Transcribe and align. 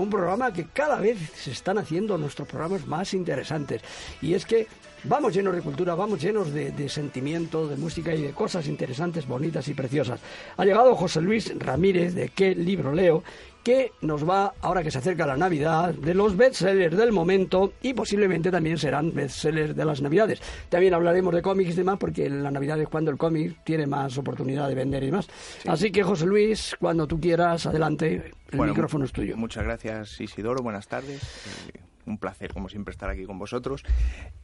un 0.00 0.10
programa 0.10 0.52
que 0.52 0.66
cada 0.72 0.96
vez 0.96 1.18
se 1.34 1.50
están 1.50 1.78
haciendo 1.78 2.16
nuestros 2.16 2.48
programas 2.48 2.86
más 2.86 3.12
interesantes. 3.14 3.82
Y 4.20 4.34
es 4.34 4.46
que 4.46 4.66
vamos 5.04 5.34
llenos 5.34 5.54
de 5.54 5.62
cultura, 5.62 5.94
vamos 5.94 6.22
llenos 6.22 6.52
de, 6.52 6.70
de, 6.70 6.88
sentimiento, 6.88 7.66
de 7.66 7.76
música 7.76 8.14
y 8.14 8.22
de 8.22 8.32
cosas 8.32 8.66
interesantes, 8.68 9.26
bonitas 9.26 9.68
y 9.68 9.74
preciosas. 9.74 10.20
Ha 10.56 10.64
llegado 10.64 10.94
José 10.94 11.20
Luis 11.20 11.52
Ramírez 11.58 12.14
de 12.14 12.28
¿Qué 12.28 12.54
libro 12.54 12.92
leo? 12.92 13.22
Que 13.62 13.92
nos 14.00 14.28
va, 14.28 14.54
ahora 14.60 14.82
que 14.82 14.90
se 14.90 14.98
acerca 14.98 15.26
la 15.26 15.36
Navidad, 15.36 15.94
de 15.94 16.14
los 16.14 16.36
bestsellers 16.36 16.96
del 16.96 17.12
momento 17.12 17.74
y 17.82 17.94
posiblemente 17.94 18.50
también 18.50 18.78
serán 18.78 19.12
bestsellers 19.14 19.76
de 19.76 19.84
las 19.84 20.00
Navidades. 20.00 20.40
También 20.68 20.94
hablaremos 20.94 21.34
de 21.34 21.42
cómics 21.42 21.70
y 21.70 21.76
demás, 21.76 21.98
porque 21.98 22.26
en 22.26 22.42
la 22.42 22.50
Navidad 22.50 22.80
es 22.80 22.88
cuando 22.88 23.10
el 23.10 23.18
cómic 23.18 23.56
tiene 23.64 23.86
más 23.86 24.16
oportunidad 24.18 24.68
de 24.68 24.74
vender 24.74 25.02
y 25.02 25.06
demás. 25.06 25.28
Así 25.66 25.90
que, 25.90 26.02
José 26.02 26.26
Luis, 26.26 26.76
cuando 26.78 27.06
tú 27.06 27.20
quieras, 27.20 27.66
adelante, 27.66 28.32
el 28.50 28.60
micrófono 28.60 29.04
es 29.04 29.12
tuyo. 29.12 29.36
Muchas 29.36 29.64
gracias, 29.64 30.20
Isidoro. 30.20 30.62
Buenas 30.62 30.88
tardes. 30.88 31.20
Un 32.06 32.18
placer, 32.18 32.52
como 32.52 32.68
siempre, 32.68 32.92
estar 32.92 33.10
aquí 33.10 33.24
con 33.24 33.38
vosotros. 33.38 33.84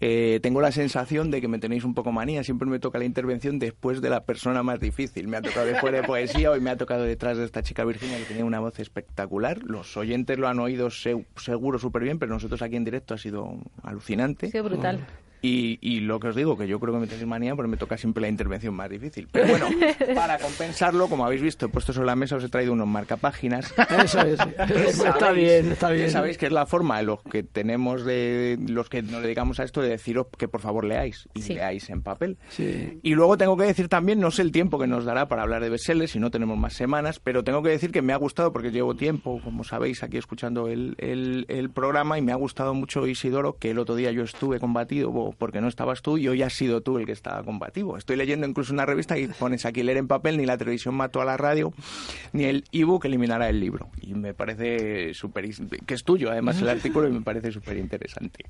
Eh, 0.01 0.41
tengo 0.43 0.61
la 0.61 0.73
sensación 0.73 1.31
de 1.31 1.41
que 1.41 1.49
me 1.49 1.59
tenéis 1.59 1.85
un 1.85 1.95
poco 1.95 2.13
manía. 2.13 2.45
Siempre 2.45 2.69
me 2.69 2.79
toca 2.79 2.99
la 2.99 3.05
intervención 3.05 3.59
después 3.59 4.01
de 4.01 4.11
la 4.11 4.25
persona 4.25 4.63
más 4.63 4.81
difícil. 4.81 5.29
Me 5.29 5.37
ha 5.37 5.43
tocado 5.43 5.67
después 5.67 5.93
de 5.93 6.03
poesía, 6.03 6.51
hoy 6.51 6.61
me 6.61 6.71
ha 6.71 6.77
tocado 6.77 7.05
detrás 7.05 7.37
de 7.37 7.45
esta 7.45 7.63
chica 7.63 7.85
Virginia 7.85 8.19
que 8.19 8.25
tenía 8.25 8.45
una 8.45 8.61
voz 8.61 8.79
espectacular. 8.79 9.59
Los 9.63 9.97
oyentes 9.97 10.39
lo 10.39 10.49
han 10.49 10.59
oído 10.61 10.89
seguro 10.91 11.79
súper 11.79 12.03
bien, 12.03 12.19
pero 12.19 12.33
nosotros 12.33 12.63
aquí 12.63 12.77
en 12.77 12.85
directo 12.85 13.15
ha 13.15 13.19
sido 13.19 13.59
alucinante. 13.83 14.51
Qué 14.51 14.61
brutal. 14.61 15.07
Y, 15.41 15.79
y, 15.81 16.01
lo 16.01 16.19
que 16.19 16.29
os 16.29 16.37
digo, 16.37 16.57
que 16.57 16.67
yo 16.67 16.81
creo 16.81 16.95
que 16.95 17.01
me 17.01 17.07
tenéis 17.07 17.27
manía 17.27 17.55
porque 17.55 17.71
me 17.71 17.77
toca 17.77 17.97
siempre 17.97 18.21
la 18.21 18.29
intervención 18.29 18.75
más 18.75 18.91
difícil. 18.91 19.29
Pero 19.31 19.49
bueno, 19.49 19.69
para 20.15 20.39
compensarlo, 20.39 21.09
como 21.09 21.25
habéis 21.25 21.43
visto, 21.43 21.67
he 21.67 21.69
puesto 21.69 21.93
sobre 21.93 22.07
la 22.07 22.17
mesa, 22.17 22.37
os 22.37 22.45
he 22.45 22.49
traído 22.49 22.73
unos 22.73 22.89
marcapáginas. 22.89 23.73
Eso 24.05 24.21
es. 24.21 24.39
está 25.05 25.33
bien, 25.33 25.73
está 25.73 25.91
bien. 25.91 26.11
Sabéis 26.11 26.39
que 26.39 26.47
es 26.47 26.53
la 26.53 26.67
forma 26.67 26.99
de 26.99 27.05
los 27.05 27.23
que 27.23 27.43
tenemos, 27.43 28.05
de 28.05 28.59
los 28.69 28.89
que 28.89 29.03
nos 29.03 29.23
dedicamos 29.23 29.61
a 29.61 29.65
esto, 29.65 29.81
de 29.81 29.91
deciros 29.91 30.27
que 30.37 30.49
por 30.49 30.61
favor 30.61 30.85
leáis 30.85 31.29
y 31.35 31.43
leáis 31.55 31.89
en 31.91 32.03
papel. 32.03 32.37
Sí. 32.49 32.99
Y 33.03 33.15
luego 33.15 33.37
tengo 33.39 33.57
que 33.57 33.65
decir 33.65 33.89
también, 33.89 34.21
no 34.21 34.31
sé 34.31 34.43
el 34.43 34.53
tiempo 34.53 34.79
que 34.79 34.87
nos 34.87 35.05
dará 35.05 35.29
para 35.29 35.43
hablar 35.43 35.63
de 35.63 35.71
bestsellers, 35.71 36.13
si 36.13 36.19
no 36.19 36.31
tenemos 36.31 36.59
más 36.59 36.75
semanas, 36.75 37.21
pero 37.21 37.45
tengo 37.45 37.63
que 37.63 37.71
decir 37.71 37.93
que 37.93 38.03
me 38.03 38.13
ha 38.13 38.17
gustado 38.17 38.53
porque 38.53 38.71
llevo 38.71 38.97
tiempo, 38.97 39.41
como 39.43 39.65
sabéis, 39.65 40.03
aquí 40.03 40.17
escuchando 40.17 40.69
el, 40.69 40.95
el, 40.99 41.47
el 41.49 41.71
programa 41.71 42.19
y 42.19 42.23
me 42.23 42.33
ha 42.33 42.37
gustado 42.37 42.75
mucho 42.75 43.07
Isidoro, 43.07 43.59
que 43.59 43.71
el 43.71 43.79
otro 43.79 43.95
día 43.95 44.11
yo 44.11 44.23
estuve 44.23 44.59
combatido 44.59 45.11
porque 45.37 45.61
no 45.61 45.69
estabas 45.69 46.03
tú 46.03 46.19
y 46.19 46.29
hoy 46.29 46.43
has 46.43 46.53
sido 46.53 46.81
tú 46.81 46.99
el 46.99 47.07
que 47.07 47.13
estaba 47.13 47.43
combativo. 47.43 47.97
Estoy 47.97 48.17
leyendo 48.17 48.47
incluso 48.47 48.73
una 48.73 48.87
revista 48.87 49.19
y 49.19 49.27
pones 49.29 49.65
aquí 49.65 49.83
leer 49.83 49.99
en 49.99 50.09
papel, 50.09 50.37
ni 50.37 50.47
la 50.47 50.57
televisión 50.57 50.95
mató 50.95 51.21
a 51.21 51.25
la 51.25 51.37
radio, 51.37 51.73
ni 52.33 52.45
el 52.45 52.65
ebook 52.73 53.05
eliminará 53.05 53.49
el 53.49 53.61
libro. 53.61 53.89
Y 54.01 54.15
me 54.15 54.35
parece 54.35 55.15
súper... 55.15 55.49
que 55.87 55.95
es 55.95 56.05
tuyo 56.05 56.31
además 56.31 56.61
el 56.61 56.69
artículo 56.69 57.09
y 57.09 57.13
me 57.13 57.21
parece 57.21 57.53
súper 57.53 57.77
interesante. 57.77 58.45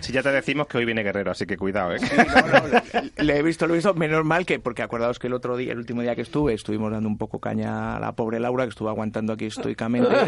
Si 0.00 0.12
ya 0.12 0.22
te 0.22 0.30
decimos 0.30 0.66
que 0.66 0.78
hoy 0.78 0.84
viene 0.84 1.02
Guerrero, 1.02 1.30
así 1.30 1.46
que 1.46 1.56
cuidado, 1.56 1.94
¿eh? 1.94 1.98
Sí, 1.98 2.16
no, 2.16 2.24
no, 2.24 3.22
le 3.22 3.36
he 3.36 3.42
visto, 3.42 3.66
lo 3.66 3.74
he 3.74 3.76
visto, 3.76 3.94
menos 3.94 4.24
mal 4.24 4.46
que, 4.46 4.58
porque 4.58 4.82
acordaos 4.82 5.18
que 5.18 5.26
el 5.26 5.34
otro 5.34 5.56
día, 5.56 5.72
el 5.72 5.78
último 5.78 6.02
día 6.02 6.14
que 6.14 6.22
estuve, 6.22 6.54
estuvimos 6.54 6.90
dando 6.92 7.08
un 7.08 7.18
poco 7.18 7.40
caña 7.40 7.96
a 7.96 8.00
la 8.00 8.12
pobre 8.12 8.40
Laura, 8.40 8.64
que 8.64 8.70
estuvo 8.70 8.88
aguantando 8.88 9.32
aquí 9.32 9.46
estoicamente. 9.46 10.10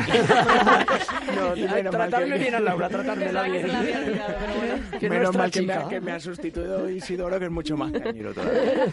no, 1.37 1.55
tratarme 1.91 2.39
bien 2.39 2.55
a 2.55 2.61
Laura, 2.61 2.89
tratarme 2.89 3.31
bien. 3.31 5.10
Menos 5.11 5.37
mal 5.37 5.51
que 5.51 5.63
me, 5.63 5.73
ha, 5.73 5.89
que 5.89 6.01
me, 6.01 6.13
ha, 6.13 6.21
sustituido 6.21 6.89
Isidoro, 6.89 7.39
que 7.39 7.47
es 7.47 7.51
mucho 7.51 7.77
más 7.77 7.93
cañero 8.01 8.33
todavía. 8.33 8.89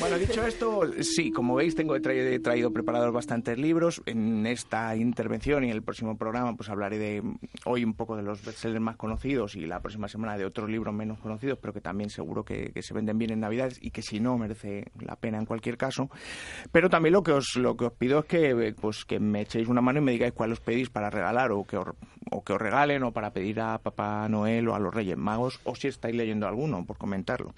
bueno, 0.00 0.18
dicho 0.18 0.46
esto, 0.46 0.82
sí, 1.00 1.30
como 1.30 1.56
veis, 1.56 1.74
tengo 1.74 1.96
he 1.96 2.00
traído, 2.00 2.40
traído, 2.42 2.72
preparados 2.72 3.12
bastantes 3.12 3.58
libros. 3.58 4.02
En 4.06 4.46
esta 4.46 4.94
intervención 4.96 5.64
y 5.64 5.70
en 5.70 5.72
el 5.72 5.82
próximo 5.82 6.16
programa, 6.16 6.54
pues 6.56 6.68
hablaré 6.68 6.98
de 6.98 7.22
hoy 7.64 7.84
un 7.84 7.94
poco 7.94 8.16
de 8.16 8.22
los 8.22 8.44
bestsellers 8.44 8.80
más 8.80 8.96
conocidos 8.96 9.56
y 9.56 9.66
la 9.66 9.80
próxima 9.80 10.08
semana 10.08 10.38
de 10.38 10.44
otros 10.44 10.70
libros 10.70 10.94
menos 10.94 11.18
conocidos, 11.18 11.58
pero 11.60 11.72
que 11.72 11.80
también 11.80 12.10
seguro 12.10 12.44
que, 12.44 12.72
que 12.72 12.82
se 12.82 12.94
venden 12.94 13.18
bien 13.18 13.32
en 13.32 13.40
Navidades 13.40 13.78
y 13.80 13.90
que 13.90 14.02
si 14.02 14.20
no 14.20 14.38
merece 14.38 14.84
la 15.00 15.16
pena 15.16 15.38
en 15.38 15.46
cualquier 15.46 15.76
caso. 15.76 16.10
Pero 16.72 16.88
también 16.88 17.12
lo 17.12 17.22
que 17.22 17.32
os 17.32 17.56
lo 17.56 17.76
que 17.76 17.86
os 17.86 17.92
pido 17.92 18.20
es 18.20 18.24
que 18.26 18.74
pues 18.80 19.04
que 19.04 19.20
me 19.20 19.42
echéis 19.42 19.68
una 19.68 19.80
mano 19.80 19.98
y 19.98 20.02
me 20.02 20.12
digáis 20.12 20.32
cuál 20.32 20.52
os 20.52 20.60
pedís 20.60 20.90
para 20.90 21.10
regalar 21.10 21.52
o 21.52 21.64
que 21.64 21.76
os, 21.76 21.86
o 22.30 22.42
que 22.42 22.52
os 22.52 22.60
regalen 22.60 23.02
o 23.02 23.12
para 23.12 23.32
pedir 23.32 23.60
a 23.60 23.78
Papá 23.78 24.28
Noel 24.28 24.68
o 24.68 24.74
a 24.74 24.78
los 24.78 24.94
Reyes 24.94 25.16
Magos 25.16 25.55
o 25.64 25.74
si 25.74 25.88
estáis 25.88 26.14
leyendo 26.14 26.46
alguno, 26.46 26.84
por 26.84 26.98
comentarlo. 26.98 27.54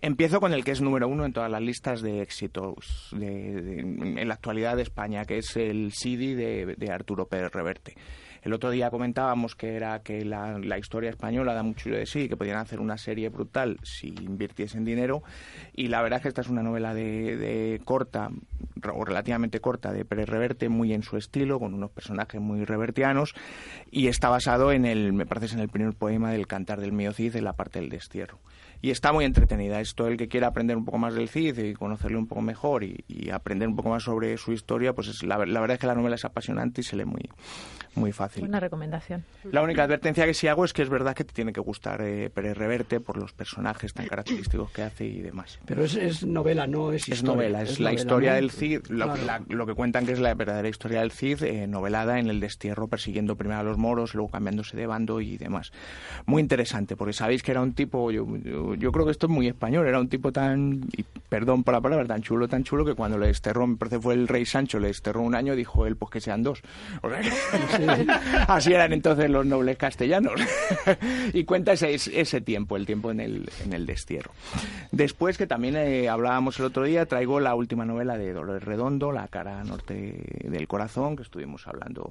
Empiezo 0.00 0.40
con 0.40 0.52
el 0.52 0.64
que 0.64 0.72
es 0.72 0.80
número 0.80 1.08
uno 1.08 1.24
en 1.24 1.32
todas 1.32 1.50
las 1.50 1.62
listas 1.62 2.02
de 2.02 2.22
éxitos 2.22 3.08
de, 3.12 3.80
en 3.80 4.28
la 4.28 4.34
actualidad 4.34 4.76
de 4.76 4.82
España, 4.82 5.24
que 5.24 5.38
es 5.38 5.56
el 5.56 5.92
CD 5.92 6.34
de, 6.34 6.92
Arturo 6.92 7.26
Pérez 7.26 7.52
Reverte. 7.52 7.94
El 8.42 8.52
otro 8.52 8.70
día 8.70 8.90
comentábamos 8.90 9.54
que 9.54 9.76
era 9.76 10.00
que 10.00 10.24
la, 10.24 10.78
historia 10.78 11.10
española 11.10 11.54
da 11.54 11.62
mucho 11.62 11.90
de 11.90 12.06
sí, 12.06 12.28
que 12.28 12.36
podían 12.36 12.58
hacer 12.58 12.80
una 12.80 12.98
serie 12.98 13.28
brutal 13.28 13.78
si 13.84 14.08
invirtiesen 14.08 14.84
dinero. 14.84 15.22
Y 15.74 15.88
la 15.88 16.02
verdad 16.02 16.18
es 16.18 16.22
que 16.22 16.28
esta 16.28 16.40
es 16.40 16.48
una 16.48 16.62
novela 16.62 16.92
de 16.92 17.80
corta, 17.84 18.30
o 18.94 19.04
relativamente 19.04 19.60
corta, 19.60 19.92
de 19.92 20.04
Pérez 20.04 20.28
Reverte, 20.28 20.68
muy 20.68 20.92
en 20.92 21.02
su 21.02 21.16
estilo, 21.16 21.58
con 21.58 21.74
unos 21.74 21.90
personajes 21.90 22.40
muy 22.40 22.64
revertianos. 22.64 23.34
Y 23.90 24.08
está 24.08 24.28
basado 24.28 24.72
en 24.72 24.84
el, 24.84 25.12
me 25.12 25.26
parece, 25.26 25.54
en 25.54 25.60
el 25.60 25.68
primer 25.68 25.94
poema 25.94 26.30
del 26.32 26.46
Cantar 26.46 26.80
del 26.80 26.92
Mío 26.92 27.12
Cid, 27.12 27.36
en 27.36 27.44
la 27.44 27.52
parte 27.54 27.80
del 27.80 27.88
destierro 27.88 28.38
y 28.82 28.90
está 28.90 29.12
muy 29.12 29.24
entretenida. 29.24 29.80
Esto, 29.80 30.08
el 30.08 30.16
que 30.16 30.26
quiera 30.28 30.48
aprender 30.48 30.76
un 30.76 30.84
poco 30.84 30.98
más 30.98 31.14
del 31.14 31.28
Cid 31.28 31.56
y 31.56 31.72
conocerle 31.72 32.18
un 32.18 32.26
poco 32.26 32.42
mejor 32.42 32.82
y, 32.82 33.04
y 33.06 33.30
aprender 33.30 33.68
un 33.68 33.76
poco 33.76 33.90
más 33.90 34.02
sobre 34.02 34.36
su 34.36 34.52
historia, 34.52 34.92
pues 34.92 35.06
es, 35.06 35.22
la, 35.22 35.38
la, 35.46 35.60
verdad 35.60 35.74
es 35.74 35.80
que 35.80 35.86
la 35.86 35.94
novela 35.94 36.16
es 36.16 36.24
apasionante 36.24 36.80
y 36.80 36.84
se 36.84 36.96
lee 36.96 37.04
muy, 37.04 37.30
muy 37.94 38.10
fácil. 38.10 38.44
Una 38.44 38.58
recomendación. 38.58 39.24
La 39.44 39.62
única 39.62 39.84
advertencia 39.84 40.26
que 40.26 40.34
sí 40.34 40.48
hago 40.48 40.64
es 40.64 40.72
que 40.72 40.82
es 40.82 40.88
verdad 40.88 41.14
que 41.14 41.22
te 41.22 41.32
tiene 41.32 41.52
que 41.52 41.60
gustar 41.60 42.02
eh, 42.02 42.28
Pérez 42.30 42.56
Reverte 42.56 42.98
por 42.98 43.16
los 43.16 43.32
personajes 43.32 43.94
tan 43.94 44.06
característicos 44.06 44.72
que 44.72 44.82
hace 44.82 45.04
y 45.06 45.20
demás. 45.22 45.60
Pero 45.64 45.84
es, 45.84 45.94
es 45.94 46.26
novela, 46.26 46.66
no 46.66 46.92
es 46.92 47.08
historia. 47.08 47.14
Es 47.14 47.22
novela, 47.22 47.62
es, 47.62 47.70
es 47.70 47.80
la 47.80 47.90
novela, 47.90 48.00
historia 48.00 48.30
¿no? 48.30 48.36
del 48.36 48.50
Cid, 48.50 48.71
lo, 48.88 49.06
Claro. 49.12 49.24
la, 49.24 49.42
lo, 49.48 49.66
que 49.66 49.74
cuentan 49.74 50.06
que 50.06 50.12
es 50.12 50.20
la 50.20 50.34
verdadera 50.34 50.68
historia 50.68 51.00
del 51.00 51.12
Cid, 51.12 51.42
eh, 51.42 51.66
novelada 51.66 52.18
en 52.18 52.28
el 52.28 52.40
destierro, 52.40 52.88
persiguiendo 52.88 53.36
primero 53.36 53.60
a 53.60 53.62
los 53.62 53.78
moros, 53.78 54.14
luego 54.14 54.30
cambiándose 54.30 54.76
de 54.76 54.86
bando 54.86 55.20
y 55.20 55.36
demás. 55.36 55.72
Muy 56.26 56.40
interesante, 56.40 56.96
porque 56.96 57.12
sabéis 57.12 57.42
que 57.42 57.50
era 57.50 57.60
un 57.60 57.72
tipo, 57.72 58.10
yo, 58.10 58.26
yo, 58.38 58.74
yo 58.74 58.92
creo 58.92 59.04
que 59.04 59.12
esto 59.12 59.26
es 59.26 59.32
muy 59.32 59.48
español, 59.48 59.86
era 59.86 59.98
un 60.00 60.08
tipo 60.08 60.32
tan, 60.32 60.82
y 60.96 61.04
perdón 61.28 61.64
por 61.64 61.74
la 61.74 61.80
palabra, 61.80 62.06
tan 62.06 62.22
chulo, 62.22 62.48
tan 62.48 62.64
chulo, 62.64 62.84
que 62.84 62.94
cuando 62.94 63.18
le 63.18 63.28
desterró, 63.28 63.66
me 63.66 63.76
parece 63.76 64.00
fue 64.00 64.14
el 64.14 64.28
rey 64.28 64.44
Sancho, 64.44 64.78
le 64.78 64.88
desterró 64.88 65.22
un 65.22 65.34
año, 65.34 65.54
dijo 65.56 65.86
él, 65.86 65.96
pues 65.96 66.10
que 66.10 66.20
sean 66.20 66.42
dos. 66.42 66.62
O 67.02 67.08
sea, 67.08 67.20
así 68.48 68.72
eran 68.72 68.92
entonces 68.92 69.30
los 69.30 69.46
nobles 69.46 69.76
castellanos. 69.76 70.40
y 71.32 71.44
cuenta 71.44 71.72
ese, 71.72 71.94
ese 71.94 72.40
tiempo, 72.40 72.76
el 72.76 72.86
tiempo 72.86 73.10
en 73.10 73.20
el, 73.20 73.50
en 73.64 73.72
el 73.72 73.86
destierro. 73.86 74.32
Después, 74.90 75.38
que 75.38 75.46
también 75.46 75.76
eh, 75.76 76.08
hablábamos 76.08 76.58
el 76.58 76.66
otro 76.66 76.84
día, 76.84 77.06
traigo 77.06 77.40
la 77.40 77.54
última 77.54 77.84
novela 77.84 78.16
de 78.18 78.32
Dolores 78.32 78.61
Redondo, 78.62 79.12
La 79.12 79.28
cara 79.28 79.62
norte 79.64 80.40
del 80.44 80.68
corazón, 80.68 81.16
que 81.16 81.22
estuvimos 81.22 81.66
hablando 81.66 82.08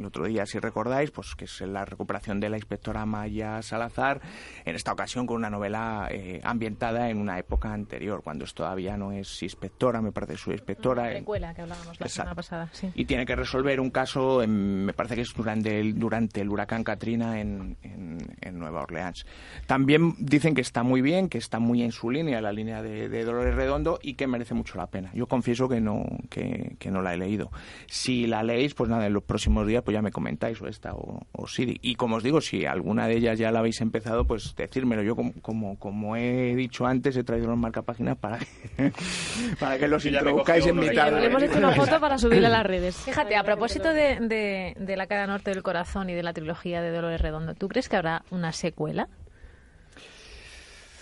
el 0.00 0.06
otro 0.06 0.24
día, 0.26 0.44
si 0.46 0.58
recordáis, 0.58 1.10
pues 1.10 1.34
que 1.34 1.44
es 1.46 1.60
la 1.62 1.84
recuperación 1.84 2.40
de 2.40 2.48
la 2.48 2.56
inspectora 2.56 3.06
Maya 3.06 3.62
Salazar, 3.62 4.20
en 4.64 4.74
esta 4.76 4.92
ocasión 4.92 5.26
con 5.26 5.36
una 5.36 5.50
novela 5.50 6.08
eh, 6.10 6.40
ambientada 6.44 7.08
en 7.10 7.18
una 7.18 7.38
época 7.38 7.72
anterior, 7.72 8.22
cuando 8.22 8.44
todavía 8.46 8.96
no 8.96 9.12
es 9.12 9.42
inspectora, 9.42 10.00
me 10.00 10.12
parece 10.12 10.36
su 10.36 10.50
inspectora. 10.52 11.04
La 11.06 11.10
precuela 11.10 11.54
que 11.54 11.62
hablábamos 11.62 12.00
la 12.00 12.08
semana 12.08 12.34
pasada, 12.34 12.68
sí. 12.72 12.90
Y 12.94 13.04
tiene 13.04 13.24
que 13.26 13.36
resolver 13.36 13.80
un 13.80 13.90
caso, 13.90 14.42
en- 14.42 14.84
me 14.84 14.92
parece 14.92 15.14
que 15.16 15.22
es 15.22 15.32
durante 15.34 15.78
el, 15.80 15.98
durante 15.98 16.40
el 16.40 16.48
huracán 16.48 16.82
Katrina 16.84 17.40
en, 17.40 17.76
en- 17.82 18.18
en 18.40 18.58
Nueva 18.58 18.82
Orleans. 18.82 19.26
También 19.66 20.14
dicen 20.18 20.54
que 20.54 20.60
está 20.60 20.82
muy 20.82 21.02
bien, 21.02 21.28
que 21.28 21.38
está 21.38 21.58
muy 21.58 21.82
en 21.82 21.92
su 21.92 22.10
línea, 22.10 22.40
la 22.40 22.52
línea 22.52 22.82
de, 22.82 23.08
de 23.08 23.24
Dolores 23.24 23.54
Redondo, 23.54 23.98
y 24.02 24.14
que 24.14 24.26
merece 24.26 24.54
mucho 24.54 24.78
la 24.78 24.86
pena. 24.88 25.10
Yo 25.14 25.26
confieso 25.26 25.68
que 25.68 25.80
no, 25.80 26.04
que, 26.30 26.76
que 26.78 26.90
no 26.90 27.02
la 27.02 27.14
he 27.14 27.16
leído. 27.16 27.50
Si 27.86 28.26
la 28.26 28.42
leéis, 28.42 28.74
pues 28.74 28.88
nada, 28.90 29.06
en 29.06 29.12
los 29.12 29.22
próximos 29.22 29.66
días 29.66 29.82
pues 29.82 29.89
ya 29.90 30.02
me 30.02 30.10
comentáis 30.10 30.60
o 30.62 30.66
esta 30.68 30.94
o, 30.94 31.26
o 31.32 31.46
Siri. 31.46 31.78
Y 31.82 31.94
como 31.96 32.16
os 32.16 32.22
digo, 32.22 32.40
si 32.40 32.64
alguna 32.66 33.06
de 33.06 33.16
ellas 33.16 33.38
ya 33.38 33.50
la 33.50 33.58
habéis 33.60 33.80
empezado, 33.80 34.24
pues 34.26 34.54
decírmelo. 34.56 35.02
Yo, 35.02 35.16
como, 35.16 35.32
como, 35.42 35.78
como 35.78 36.16
he 36.16 36.54
dicho 36.54 36.86
antes, 36.86 37.16
he 37.16 37.24
traído 37.24 37.48
los 37.48 37.58
marcapáginas 37.58 38.16
para 38.18 38.38
que, 38.38 38.92
para 39.60 39.78
que 39.78 39.88
los 39.88 40.04
introduzcáis 40.06 40.66
en 40.66 40.72
uno 40.72 40.82
mi 40.82 40.88
ya. 40.88 41.04
tarde. 41.04 41.20
Le 41.20 41.26
hemos 41.26 41.42
hecho 41.42 41.58
una 41.58 41.72
foto 41.72 42.00
para 42.00 42.18
subirla 42.18 42.48
a 42.48 42.52
las 42.52 42.66
redes. 42.66 42.96
Fíjate, 42.96 43.36
a 43.36 43.44
propósito 43.44 43.92
de, 43.92 44.18
de, 44.20 44.74
de 44.78 44.96
La 44.96 45.06
cara 45.06 45.26
norte 45.26 45.50
del 45.50 45.62
corazón 45.62 46.10
y 46.10 46.14
de 46.14 46.22
la 46.22 46.32
trilogía 46.32 46.82
de 46.82 46.90
Dolores 46.90 47.20
Redondo, 47.20 47.54
¿tú 47.54 47.68
crees 47.68 47.88
que 47.88 47.96
habrá 47.96 48.24
una 48.30 48.52
secuela? 48.52 49.08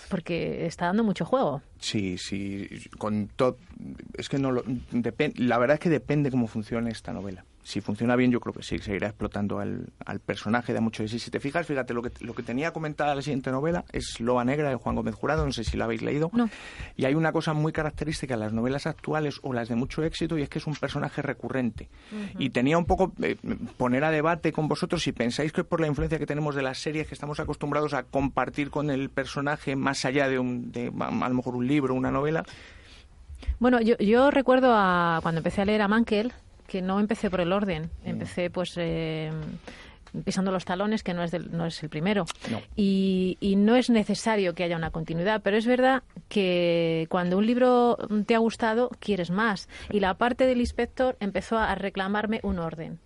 Porque 0.09 0.65
está 0.67 0.87
dando 0.87 1.05
mucho 1.05 1.27
juego. 1.27 1.61
Sí, 1.81 2.17
sí, 2.17 2.67
con 2.97 3.29
todo. 3.29 3.59
Es 4.17 4.31
que 4.31 4.39
no 4.39 4.51
lo. 4.53 4.65
la 5.37 5.59
verdad 5.59 5.75
es 5.75 5.81
que 5.81 5.91
depende 5.91 6.31
cómo 6.31 6.47
funcione 6.47 6.91
esta 6.91 7.13
novela. 7.13 7.45
Si 7.63 7.81
funciona 7.81 8.17
bien, 8.17 8.31
yo 8.31 8.41
creo 8.41 8.55
que 8.55 8.63
sí, 8.63 8.79
seguirá 8.79 9.09
explotando 9.09 9.59
al, 9.59 9.89
al 10.05 10.21
personaje, 10.21 10.73
da 10.73 10.81
mucho 10.81 11.03
de 11.03 11.09
sí. 11.09 11.19
Si 11.19 11.31
te 11.31 11.41
fijas, 11.41 11.67
fíjate, 11.67 11.93
lo 11.93 12.03
que, 12.03 12.11
lo 12.25 12.35
que 12.35 12.43
tenía 12.43 12.73
comentada 12.73 13.15
la 13.15 13.23
siguiente 13.23 13.51
novela 13.51 13.85
es 13.93 14.21
Loba 14.21 14.45
Negra 14.45 14.71
de 14.71 14.77
Juan 14.77 14.97
Gómez 14.97 15.15
Jurado, 15.15 15.45
no 15.45 15.53
sé 15.53 15.65
si 15.65 15.77
la 15.77 15.85
habéis 15.85 16.03
leído. 16.03 16.31
Y 16.97 17.05
hay 17.05 17.15
una 17.15 17.33
cosa 17.33 17.53
muy 17.53 17.73
característica 17.73 18.35
en 18.35 18.41
las 18.41 18.53
novelas 18.53 18.87
actuales 18.87 19.41
o 19.43 19.53
las 19.53 19.69
de 19.69 19.75
mucho 19.75 20.03
éxito 20.03 20.39
y 20.39 20.43
es 20.43 20.49
que 20.49 20.59
es 20.59 20.67
un 20.67 20.75
personaje 20.75 21.23
recurrente. 21.23 21.89
Y 22.39 22.51
tenía 22.51 22.79
un 22.79 22.87
poco 22.87 23.13
eh, 23.23 23.37
poner 23.77 24.05
a 24.05 24.11
debate 24.11 24.53
con 24.53 24.69
vosotros 24.69 25.03
si 25.03 25.13
pensáis 25.13 25.53
que 25.53 25.65
por 25.65 25.81
la 25.81 25.87
influencia 25.87 26.19
que 26.19 26.27
tenemos 26.27 26.55
de 26.55 26.63
las 26.63 26.79
series 26.79 27.07
que 27.07 27.15
estamos 27.15 27.41
acostumbrados 27.41 27.95
a 27.95 28.05
compartir 28.05 28.71
con 28.71 28.91
el 28.91 29.11
personaje 29.11 29.77
más 29.77 30.05
allá 30.05 30.29
de, 30.29 30.39
un, 30.39 30.73
de 30.73 30.93
a 30.99 31.29
lo 31.29 31.35
mejor 31.35 31.55
un 31.55 31.67
libro, 31.67 31.95
una 31.95 32.11
novela. 32.11 32.45
Bueno, 33.59 33.81
yo, 33.81 33.97
yo 33.99 34.31
recuerdo 34.31 34.73
a, 34.75 35.21
cuando 35.23 35.39
empecé 35.41 35.63
a 35.63 35.65
leer 35.65 35.83
a 35.83 35.89
Mankel, 35.89 36.33
que 36.69 36.83
no 36.83 37.01
empecé 37.01 37.31
por 37.31 37.41
el 37.41 37.53
orden, 37.53 37.91
mm. 38.05 38.09
empecé 38.09 38.51
pues 38.51 38.75
eh, 38.77 39.33
pisando 40.25 40.53
los 40.53 40.65
talones, 40.65 41.03
que 41.03 41.15
no 41.15 41.25
es, 41.25 41.33
no 41.51 41.67
es 41.67 41.83
el 41.83 41.89
primero. 41.89 42.27
Y, 42.77 43.39
y, 43.41 43.57
no 43.57 43.75
es 43.75 43.91
necesario 43.91 44.55
que 44.55 44.65
haya 44.65 44.77
una 44.77 44.91
continuidad, 44.91 45.41
pero 45.43 45.57
es 45.57 45.67
verdad 45.67 46.03
que 46.29 47.07
cuando 47.09 47.39
un 47.39 47.47
libro 47.47 47.99
te 48.27 48.35
ha 48.35 48.39
gustado, 48.39 48.91
quieres 49.01 49.31
más. 49.31 49.69
Y 49.91 50.01
la 50.01 50.15
parte 50.15 50.47
del 50.47 50.61
inspector 50.61 51.17
empezó 51.21 51.59
a 51.59 51.75
reclamarme 51.75 52.41
un 52.43 52.59
orden 52.59 53.01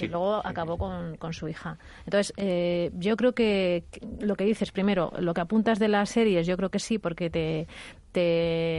y 0.00 0.06
luego 0.08 0.46
acabó 0.46 0.76
con, 0.76 1.16
con, 1.16 1.32
su 1.32 1.48
hija. 1.48 1.78
Entonces, 2.04 2.32
eh, 2.36 2.90
yo 2.94 3.16
creo 3.16 3.32
que 3.32 3.84
lo 4.20 4.36
que 4.36 4.44
dices, 4.44 4.70
primero, 4.70 5.12
lo 5.18 5.34
que 5.34 5.40
apuntas 5.40 5.78
de 5.78 5.88
las 5.88 6.10
series, 6.10 6.46
yo 6.46 6.56
creo 6.56 6.68
que 6.70 6.78
sí, 6.78 6.98
porque 6.98 7.30
te, 7.30 7.66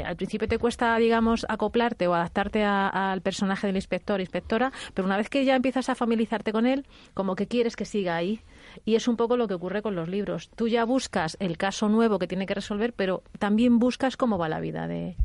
al 0.05 0.15
principio 0.15 0.47
te 0.47 0.57
cuesta, 0.57 0.95
digamos, 0.97 1.45
acoplarte 1.49 2.07
o 2.07 2.13
adaptarte 2.13 2.63
al 2.63 3.21
personaje 3.21 3.67
del 3.67 3.75
inspector, 3.75 4.19
inspectora, 4.19 4.71
pero 4.93 5.05
una 5.05 5.17
vez 5.17 5.29
que 5.29 5.45
ya 5.45 5.55
empiezas 5.55 5.89
a 5.89 5.95
familiarizarte 5.95 6.51
con 6.51 6.65
él, 6.65 6.85
como 7.13 7.35
que 7.35 7.47
quieres 7.47 7.75
que 7.75 7.85
siga 7.85 8.15
ahí. 8.15 8.41
Y 8.85 8.95
es 8.95 9.07
un 9.07 9.17
poco 9.17 9.37
lo 9.37 9.47
que 9.47 9.55
ocurre 9.55 9.81
con 9.81 9.95
los 9.95 10.07
libros. 10.07 10.49
Tú 10.55 10.67
ya 10.67 10.85
buscas 10.85 11.37
el 11.39 11.57
caso 11.57 11.89
nuevo 11.89 12.19
que 12.19 12.27
tiene 12.27 12.45
que 12.45 12.53
resolver, 12.53 12.93
pero 12.93 13.23
también 13.39 13.79
buscas 13.79 14.17
cómo 14.17 14.37
va 14.37 14.49
la 14.49 14.59
vida 14.59 14.87
de, 14.87 15.15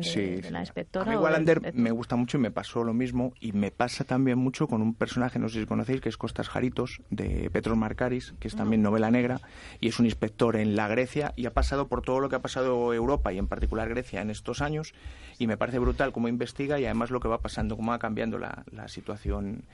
sí, 0.00 0.40
la 0.50 0.60
inspectora. 0.60 1.10
A 1.10 1.14
mí 1.14 1.20
Wallander 1.20 1.74
me 1.74 1.90
gusta 1.90 2.16
mucho 2.16 2.38
y 2.38 2.40
me 2.40 2.50
pasó 2.50 2.84
lo 2.84 2.94
mismo. 2.94 3.32
Y 3.40 3.52
me 3.52 3.70
pasa 3.70 4.04
también 4.04 4.38
mucho 4.38 4.68
con 4.68 4.82
un 4.82 4.94
personaje, 4.94 5.38
no 5.38 5.48
sé 5.48 5.60
si 5.60 5.66
conocéis, 5.66 6.00
que 6.00 6.08
es 6.08 6.16
Costas 6.16 6.48
Jaritos, 6.48 7.02
de 7.10 7.50
Petros 7.50 7.76
Marcaris, 7.76 8.34
que 8.38 8.48
es 8.48 8.56
también 8.56 8.82
novela 8.82 9.10
negra, 9.10 9.40
y 9.80 9.88
es 9.88 9.98
un 9.98 10.06
inspector 10.06 10.56
en 10.56 10.76
la 10.76 10.88
Grecia 10.88 11.32
y 11.36 11.46
ha 11.46 11.52
pasado 11.52 11.88
por 11.88 12.02
todo 12.02 12.20
lo 12.20 12.28
que 12.28 12.36
ha 12.36 12.40
pasado 12.40 12.92
Europa 12.94 13.32
y 13.32 13.38
en 13.38 13.46
particular 13.46 13.88
Grecia 13.88 14.20
en 14.20 14.30
estos 14.30 14.60
años. 14.62 14.94
Y 15.38 15.46
me 15.46 15.56
parece 15.56 15.78
brutal 15.78 16.12
cómo 16.12 16.28
investiga 16.28 16.78
y 16.78 16.84
además 16.84 17.10
lo 17.10 17.20
que 17.20 17.28
va 17.28 17.38
pasando, 17.38 17.76
cómo 17.76 17.92
va 17.92 17.98
cambiando 17.98 18.38
la, 18.38 18.64
la 18.70 18.88
situación 18.88 19.64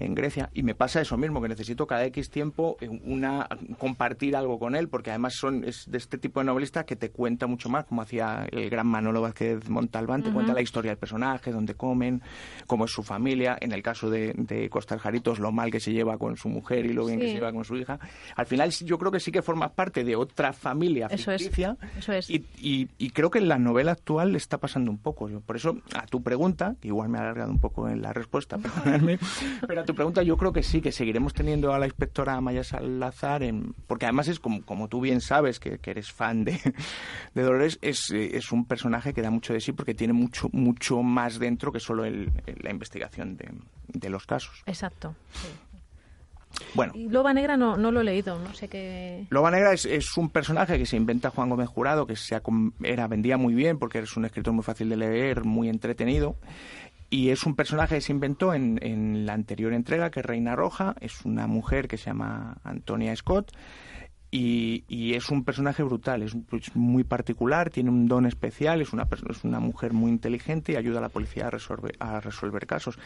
en 0.00 0.14
Grecia 0.14 0.50
y 0.54 0.62
me 0.62 0.74
pasa 0.74 1.00
eso 1.00 1.16
mismo, 1.16 1.40
que 1.40 1.48
necesito 1.48 1.86
cada 1.86 2.04
X 2.06 2.30
tiempo 2.30 2.76
eh, 2.80 2.88
una 2.88 3.46
compartir 3.78 4.34
algo 4.34 4.58
con 4.58 4.74
él, 4.74 4.88
porque 4.88 5.10
además 5.10 5.34
son 5.34 5.62
es 5.64 5.90
de 5.90 5.98
este 5.98 6.18
tipo 6.18 6.40
de 6.40 6.46
novelista 6.46 6.84
que 6.84 6.96
te 6.96 7.10
cuenta 7.10 7.46
mucho 7.46 7.68
más, 7.68 7.84
como 7.84 8.02
hacía 8.02 8.46
el 8.50 8.70
gran 8.70 8.86
Manolo 8.86 9.20
Vázquez 9.20 9.59
Montalbán, 9.68 10.22
te 10.22 10.32
cuenta 10.32 10.52
la 10.52 10.62
historia 10.62 10.92
del 10.92 10.98
personaje, 10.98 11.52
dónde 11.52 11.74
comen, 11.74 12.22
cómo 12.66 12.84
es 12.84 12.90
su 12.90 13.02
familia, 13.02 13.56
en 13.60 13.72
el 13.72 13.82
caso 13.82 14.10
de, 14.10 14.32
de 14.36 14.68
Costas 14.68 15.00
Jaritos, 15.00 15.38
lo 15.38 15.52
mal 15.52 15.70
que 15.70 15.80
se 15.80 15.92
lleva 15.92 16.18
con 16.18 16.36
su 16.36 16.48
mujer 16.48 16.86
y 16.86 16.92
lo 16.92 17.06
bien 17.06 17.20
que 17.20 17.28
se 17.28 17.34
lleva 17.34 17.52
con 17.52 17.64
su 17.64 17.76
hija. 17.76 17.98
Al 18.36 18.46
final 18.46 18.70
yo 18.70 18.98
creo 18.98 19.12
que 19.12 19.20
sí 19.20 19.32
que 19.32 19.42
forma 19.42 19.70
parte 19.70 20.04
de 20.04 20.16
otra 20.16 20.52
familia 20.52 21.08
ficticia 21.08 21.76
eso 21.98 22.12
es. 22.12 22.30
Y, 22.30 22.46
y, 22.98 23.10
creo 23.10 23.30
que 23.30 23.38
en 23.38 23.48
la 23.48 23.58
novela 23.58 23.92
actual 23.92 24.36
está 24.36 24.58
pasando 24.58 24.90
un 24.90 24.98
poco. 24.98 25.28
Por 25.44 25.56
eso, 25.56 25.78
a 25.94 26.06
tu 26.06 26.22
pregunta, 26.22 26.76
que 26.80 26.88
igual 26.88 27.08
me 27.08 27.18
ha 27.18 27.22
alargado 27.22 27.50
un 27.50 27.60
poco 27.60 27.88
en 27.88 28.02
la 28.02 28.12
respuesta, 28.12 28.58
perdonadme, 28.58 29.18
pero 29.66 29.80
a 29.82 29.84
tu 29.84 29.94
pregunta, 29.94 30.22
yo 30.22 30.36
creo 30.36 30.52
que 30.52 30.62
sí, 30.62 30.80
que 30.80 30.92
seguiremos 30.92 31.34
teniendo 31.34 31.72
a 31.72 31.78
la 31.78 31.86
inspectora 31.86 32.40
Maya 32.40 32.64
Salazar, 32.64 33.42
en, 33.42 33.74
porque 33.86 34.06
además 34.06 34.28
es 34.28 34.40
como, 34.40 34.62
como 34.64 34.88
tú 34.88 35.00
bien 35.00 35.20
sabes, 35.20 35.58
que, 35.60 35.78
eres 35.90 36.12
fan 36.12 36.44
de, 36.44 36.60
de 37.34 37.42
Dolores, 37.42 37.78
es, 37.82 38.10
es, 38.12 38.52
un 38.52 38.64
personaje 38.64 39.12
que 39.12 39.22
da 39.22 39.30
mucho 39.30 39.49
de 39.52 39.60
sí 39.60 39.72
porque 39.72 39.94
tiene 39.94 40.12
mucho, 40.12 40.48
mucho 40.52 41.02
más 41.02 41.38
dentro 41.38 41.72
que 41.72 41.80
solo 41.80 42.04
el, 42.04 42.30
la 42.60 42.70
investigación 42.70 43.36
de, 43.36 43.50
de, 43.88 44.10
los 44.10 44.26
casos. 44.26 44.62
Exacto. 44.66 45.14
Bueno. 46.74 46.92
Y 46.94 47.08
Loba 47.08 47.32
Negra 47.32 47.56
no, 47.56 47.76
no 47.76 47.90
lo 47.90 48.00
he 48.00 48.04
leído, 48.04 48.38
no 48.38 48.52
sé 48.54 48.68
qué. 48.68 49.26
Loba 49.30 49.50
Negra 49.50 49.72
es, 49.72 49.84
es, 49.84 50.16
un 50.16 50.30
personaje 50.30 50.78
que 50.78 50.86
se 50.86 50.96
inventa 50.96 51.30
Juan 51.30 51.48
Gómez 51.48 51.68
Jurado, 51.68 52.06
que 52.06 52.16
se 52.16 52.40
era, 52.82 53.06
vendía 53.06 53.36
muy 53.36 53.54
bien 53.54 53.78
porque 53.78 54.00
es 54.00 54.16
un 54.16 54.24
escritor 54.24 54.52
muy 54.52 54.64
fácil 54.64 54.88
de 54.88 54.96
leer, 54.96 55.44
muy 55.44 55.68
entretenido. 55.68 56.36
Y 57.08 57.30
es 57.30 57.44
un 57.44 57.56
personaje 57.56 57.96
que 57.96 58.00
se 58.00 58.12
inventó 58.12 58.54
en, 58.54 58.78
en 58.82 59.26
la 59.26 59.32
anterior 59.32 59.72
entrega, 59.72 60.10
que 60.10 60.20
es 60.20 60.26
Reina 60.26 60.54
Roja. 60.54 60.94
Es 61.00 61.24
una 61.24 61.46
mujer 61.48 61.88
que 61.88 61.96
se 61.96 62.06
llama 62.06 62.58
Antonia 62.62 63.14
Scott 63.16 63.52
y, 64.32 65.14
es 65.14 65.30
un 65.30 65.44
personaje 65.44 65.82
brutal, 65.82 66.22
es 66.22 66.36
muy 66.74 67.02
particular, 67.02 67.70
tiene 67.70 67.90
un 67.90 68.06
don 68.06 68.26
especial, 68.26 68.80
es 68.80 68.92
una, 68.92 69.08
es 69.28 69.44
una 69.44 69.58
mujer 69.58 69.92
muy 69.92 70.10
inteligente 70.10 70.72
y 70.72 70.76
ayuda 70.76 70.98
a 70.98 71.02
la 71.02 71.08
policía 71.08 71.48
a 71.48 71.50
resolver, 71.50 71.96
a 71.98 72.20
resolver 72.20 72.66
casos. 72.66 72.96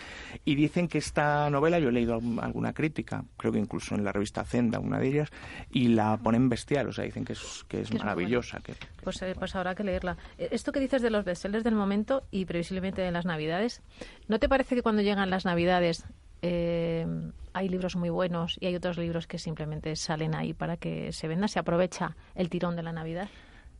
Y 0.44 0.54
dicen 0.54 0.86
que 0.86 0.98
esta 0.98 1.48
novela, 1.48 1.78
yo 1.78 1.88
he 1.88 1.92
leído 1.92 2.20
alguna 2.40 2.74
crítica, 2.74 3.24
creo 3.38 3.52
que 3.52 3.58
incluso 3.58 3.94
en 3.94 4.04
la 4.04 4.12
revista 4.12 4.44
Zenda, 4.44 4.78
una 4.80 4.98
de 4.98 5.08
ellas, 5.08 5.30
y 5.70 5.88
la 5.88 6.18
ponen 6.18 6.50
bestial, 6.50 6.88
o 6.88 6.92
sea, 6.92 7.04
dicen 7.04 7.24
que 7.24 7.32
es, 7.32 7.64
que 7.68 7.80
es 7.80 7.94
maravillosa. 7.94 8.60
Que, 8.60 8.74
pues, 9.02 9.22
eh, 9.22 9.34
pues 9.38 9.54
habrá 9.56 9.74
que 9.74 9.84
leerla. 9.84 10.18
Eh, 10.36 10.48
esto 10.50 10.72
que 10.72 10.80
dices 10.80 11.00
de 11.00 11.08
los 11.08 11.24
bestsellers 11.24 11.64
del 11.64 11.74
momento 11.74 12.24
y 12.30 12.44
previsiblemente 12.44 13.00
de 13.00 13.12
las 13.12 13.24
Navidades, 13.24 13.82
¿no 14.28 14.38
te 14.38 14.48
parece 14.48 14.74
que 14.74 14.82
cuando 14.82 15.00
llegan 15.00 15.30
las 15.30 15.46
Navidades 15.46 16.04
eh, 16.42 17.06
hay 17.54 17.68
libros 17.68 17.96
muy 17.96 18.10
buenos 18.10 18.58
y 18.60 18.66
hay 18.66 18.74
otros 18.74 18.98
libros 18.98 19.26
que 19.26 19.38
simplemente 19.38 19.96
salen 19.96 20.34
ahí 20.34 20.52
para 20.52 20.76
que 20.76 21.12
se 21.12 21.28
vendan. 21.28 21.48
Se 21.48 21.60
aprovecha 21.60 22.16
el 22.34 22.50
tirón 22.50 22.76
de 22.76 22.82
la 22.82 22.92
Navidad. 22.92 23.28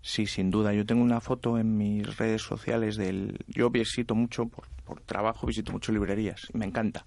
Sí, 0.01 0.27
sin 0.27 0.51
duda. 0.51 0.73
Yo 0.73 0.87
tengo 0.87 1.03
una 1.03 1.21
foto 1.21 1.59
en 1.59 1.77
mis 1.77 2.17
redes 2.17 2.43
sociales 2.43 2.97
del... 2.97 3.39
Yo 3.49 3.71
visito 3.71 4.15
mucho, 4.15 4.47
por, 4.47 4.69
por 4.85 5.01
trabajo, 5.01 5.47
visito 5.47 5.73
mucho 5.73 5.93
librerías. 5.93 6.49
Me 6.53 6.67
encanta. 6.67 7.05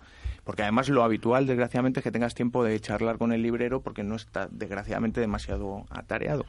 Porque 0.47 0.61
además 0.61 0.87
lo 0.87 1.03
habitual, 1.03 1.45
desgraciadamente, 1.45 1.99
es 1.99 2.05
que 2.05 2.11
tengas 2.13 2.33
tiempo 2.33 2.63
de 2.63 2.79
charlar 2.79 3.17
con 3.17 3.33
el 3.33 3.41
librero 3.41 3.81
porque 3.81 4.01
no 4.01 4.15
está, 4.15 4.47
desgraciadamente, 4.49 5.19
demasiado 5.19 5.85
atareado. 5.89 6.45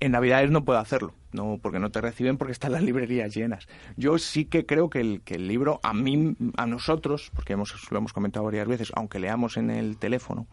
En 0.00 0.10
Navidades 0.10 0.50
no 0.50 0.64
puedo 0.64 0.80
hacerlo, 0.80 1.14
no 1.30 1.60
porque 1.62 1.78
no 1.78 1.90
te 1.90 2.00
reciben 2.00 2.36
porque 2.36 2.50
están 2.50 2.72
las 2.72 2.82
librerías 2.82 3.32
llenas. 3.32 3.68
Yo 3.96 4.18
sí 4.18 4.44
que 4.44 4.66
creo 4.66 4.90
que 4.90 5.00
el, 5.00 5.20
que 5.20 5.36
el 5.36 5.46
libro, 5.46 5.78
a 5.84 5.94
mí, 5.94 6.34
a 6.56 6.66
nosotros, 6.66 7.30
porque 7.32 7.52
hemos, 7.52 7.74
lo 7.92 7.98
hemos 7.98 8.12
comentado 8.12 8.44
varias 8.44 8.66
veces, 8.66 8.90
aunque 8.96 9.20
leamos 9.20 9.56
en 9.56 9.70
el 9.70 9.98
teléfono, 9.98 10.48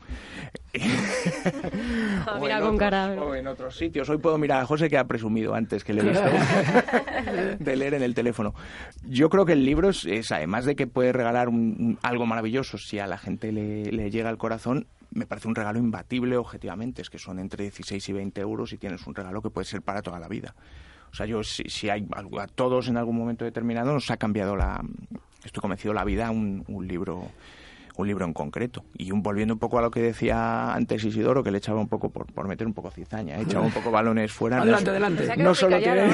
o, 2.40 2.48
en 2.48 2.62
otros, 2.62 3.18
o, 3.20 3.36
en 3.36 3.48
otros, 3.48 3.78
sitios. 3.78 4.10
Hoy 4.10 4.18
puedo 4.18 4.38
mirar 4.38 4.62
a 4.62 4.66
José 4.66 4.90
que 4.90 4.98
ha 5.00 5.06
presumido 5.06 5.56
antes 5.56 5.84
que 5.84 5.94
le 5.94 6.02
he 6.02 6.10
visto 6.10 6.24
de 7.60 7.76
leer 7.76 7.96
en 7.96 8.04
el 8.04 8.14
teléfono. 8.14 8.54
Yo 9.04 9.30
creo 9.30 9.46
que 9.46 9.54
el 9.54 9.66
libro 9.66 9.90
es, 9.90 10.32
además 10.32 10.66
de 10.66 10.76
que 10.76 10.86
puede 10.86 11.14
regalar 11.14 11.50
un, 11.50 11.98
algo 12.04 12.26
maravilloso, 12.26 12.75
si 12.78 13.00
a 13.00 13.08
la 13.08 13.18
gente 13.18 13.52
le, 13.52 14.10
llega 14.12 14.30
al 14.30 14.38
corazón, 14.38 14.88
me 15.12 15.26
parece 15.26 15.48
un 15.48 15.56
regalo 15.56 15.80
imbatible 15.80 16.38
objetivamente. 16.38 17.02
Es 17.02 17.10
que 17.10 17.20
son 17.20 17.40
entre 17.40 17.64
16 17.64 18.10
y 18.10 18.14
20 18.14 18.42
euros 18.42 18.74
y 18.74 18.78
tienes 18.78 19.06
un 19.08 19.16
regalo 19.16 19.42
que 19.42 19.50
puede 19.50 19.66
ser 19.66 19.82
para 19.82 20.02
toda 20.02 20.20
la 20.20 20.28
vida. 20.28 20.56
O 21.12 21.16
sea, 21.16 21.26
yo 21.26 21.44
si, 21.44 21.90
hay 21.90 22.08
a 22.40 22.48
todos 22.48 22.90
en 22.90 22.98
algún 22.98 23.16
momento 23.16 23.46
determinado 23.46 23.94
nos 23.94 24.12
ha 24.12 24.18
cambiado 24.18 24.56
la, 24.56 24.84
estoy 25.44 25.62
convencido, 25.62 25.94
la 25.94 26.04
vida 26.04 26.30
un, 26.32 26.66
un 26.68 26.88
libro 26.88 27.32
un 27.98 28.08
libro 28.08 28.26
en 28.26 28.34
concreto. 28.34 28.84
Y 28.98 29.12
un, 29.12 29.22
volviendo 29.22 29.54
un 29.54 29.60
poco 29.60 29.80
a 29.80 29.82
lo 29.82 29.92
que 29.92 30.02
decía 30.02 30.74
antes 30.74 31.04
Isidoro, 31.04 31.44
que 31.44 31.52
le 31.52 31.58
echaba 31.60 31.80
un 31.80 31.88
poco 31.88 32.10
por, 32.10 32.26
por 32.32 32.48
meter 32.48 32.68
un 32.68 32.74
poco 32.74 32.92
cizaña, 32.92 33.38
¿eh? 33.38 33.44
echaba 33.44 33.66
un 33.66 33.72
poco 33.72 33.92
balones 33.92 34.32
fuera. 34.32 34.62
adelante, 34.62 34.90
adelante. 34.90 35.38
No 35.38 35.56
solo, 35.56 35.80
tienen, 35.80 36.12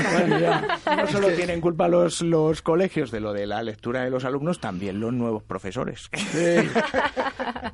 no 0.85 1.07
solo 1.07 1.29
tienen 1.29 1.61
culpa 1.61 1.88
los, 1.88 2.21
los 2.21 2.61
colegios 2.61 3.11
de 3.11 3.19
lo 3.19 3.33
de 3.33 3.47
la 3.47 3.63
lectura 3.63 4.03
de 4.03 4.09
los 4.09 4.25
alumnos, 4.25 4.59
también 4.59 5.00
los 5.00 5.13
nuevos 5.13 5.43
profesores. 5.43 6.09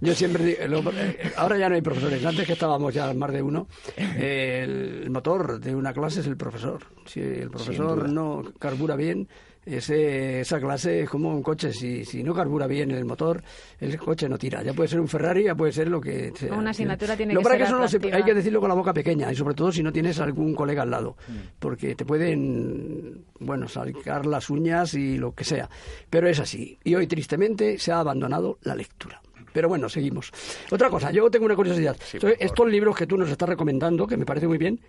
Yo 0.02 0.14
siempre 0.14 0.58
eh, 0.60 1.32
ahora 1.38 1.58
ya 1.58 1.70
no 1.70 1.76
hay 1.76 1.82
profesores, 1.82 2.24
antes 2.26 2.46
que 2.46 2.54
estábamos 2.54 2.94
ya 2.94 3.14
más 3.14 3.32
de 3.32 3.42
uno, 3.42 3.68
el 3.96 5.10
motor 5.10 5.60
de 5.60 5.76
una 5.76 5.94
clase 5.94 6.22
es 6.22 6.28
el 6.28 6.38
profesor. 6.38 6.84
Si 7.06 7.20
el 7.20 7.50
profesor 7.50 8.10
no 8.10 8.44
carbura 8.60 8.96
bien, 8.96 9.28
ese, 9.68 10.42
esa 10.42 10.60
clase 10.60 11.02
es 11.02 11.10
como 11.10 11.30
un 11.30 11.44
coche, 11.44 11.74
si, 11.74 12.06
si 12.06 12.24
no 12.24 12.34
carbura 12.34 12.68
bien 12.68 12.92
el 12.92 13.06
motor, 13.06 13.44
el 13.80 13.98
coche 13.98 14.30
no 14.30 14.38
tira. 14.38 14.64
Ya 14.64 14.74
puede 14.74 14.90
ser 14.90 15.00
un 15.00 15.08
Ferrari, 15.08 15.44
ya 15.44 15.56
puede 15.56 15.72
ser 15.72 15.90
lo 15.90 16.00
que 16.00 16.32
sea. 16.36 16.54
Una 16.54 16.72
asignatura 16.72 17.18
tiene 17.18 17.36
que 17.36 17.44
ser 17.88 18.02
que 18.02 18.14
hay 18.14 18.24
que 18.24 18.34
decirlo 18.34 18.60
con 18.60 18.70
la 18.70 18.76
boca 18.76 18.94
pequeña 18.94 19.32
y 19.32 19.36
sobre 19.36 19.56
todo 19.56 19.72
si 19.72 19.84
no 19.84 19.92
tienes 19.92 20.20
algún 20.20 20.54
colega 20.56 20.84
al 20.84 20.92
lado, 20.92 21.18
mm. 21.28 21.60
porque 21.60 21.96
te 21.96 22.06
pueden, 22.06 23.26
bueno, 23.40 23.68
sacar 23.68 24.26
las 24.26 24.50
uñas 24.50 24.94
y 24.94 25.18
lo 25.18 25.34
que 25.34 25.44
sea. 25.44 25.70
Pero 26.10 26.28
es 26.28 26.40
así. 26.40 26.78
Y 26.84 26.96
hoy 26.96 27.08
tristemente 27.08 27.78
se 27.78 27.92
ha 27.92 28.00
abandonado 28.00 28.58
la 28.62 28.76
lectura. 28.76 29.22
Pero 29.54 29.70
bueno, 29.70 29.90
seguimos. 29.90 30.32
Otra 30.72 30.90
cosa, 30.90 31.12
yo 31.12 31.30
tengo 31.32 31.46
una 31.46 31.56
curiosidad. 31.56 31.98
estos 32.40 32.70
libros 32.70 32.96
que 32.96 33.08
tú 33.08 33.18
nos 33.18 33.30
estás 33.30 33.50
recomendando, 33.50 34.06
que 34.06 34.16
me 34.16 34.26
parece 34.26 34.48
muy 34.48 34.58
bien, 34.58 34.80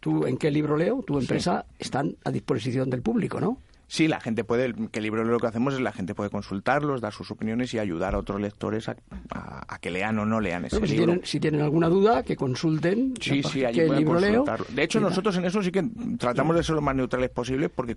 ¿tú 0.00 0.26
en 0.26 0.36
qué 0.36 0.50
libro 0.50 0.76
leo? 0.76 1.02
Tu 1.06 1.18
empresa 1.18 1.64
están 1.78 2.16
a 2.24 2.30
disposición 2.30 2.90
del 2.90 3.02
público, 3.02 3.40
¿no? 3.40 3.58
Sí, 3.90 4.06
la 4.06 4.20
gente 4.20 4.44
puede, 4.44 4.74
que 4.92 4.98
el 4.98 5.02
libro 5.02 5.24
lo 5.24 5.40
que 5.40 5.46
hacemos 5.46 5.72
es 5.72 5.80
la 5.80 5.92
gente 5.92 6.14
puede 6.14 6.28
consultarlos, 6.28 7.00
dar 7.00 7.14
sus 7.14 7.30
opiniones 7.30 7.72
y 7.72 7.78
ayudar 7.78 8.14
a 8.14 8.18
otros 8.18 8.38
lectores 8.38 8.86
a, 8.88 9.78
que 9.80 9.90
lean 9.90 10.18
o 10.18 10.26
no 10.26 10.40
lean 10.40 10.66
ese 10.66 10.78
pues 10.78 10.90
libro. 10.90 11.04
Si 11.04 11.06
tienen, 11.06 11.26
si 11.26 11.40
tienen, 11.40 11.60
alguna 11.62 11.88
duda, 11.88 12.22
que 12.22 12.36
consulten. 12.36 13.14
Sí, 13.18 13.42
sí, 13.42 13.64
allí 13.64 13.86
pueden 13.86 14.04
consultarlo. 14.04 14.66
De 14.68 14.82
hecho, 14.82 15.00
nosotros 15.00 15.36
en 15.38 15.46
eso 15.46 15.62
sí 15.62 15.72
que 15.72 15.82
tratamos 16.18 16.54
de 16.54 16.62
ser 16.62 16.74
lo 16.74 16.82
más 16.82 16.94
neutrales 16.94 17.30
posible 17.30 17.70
porque 17.70 17.96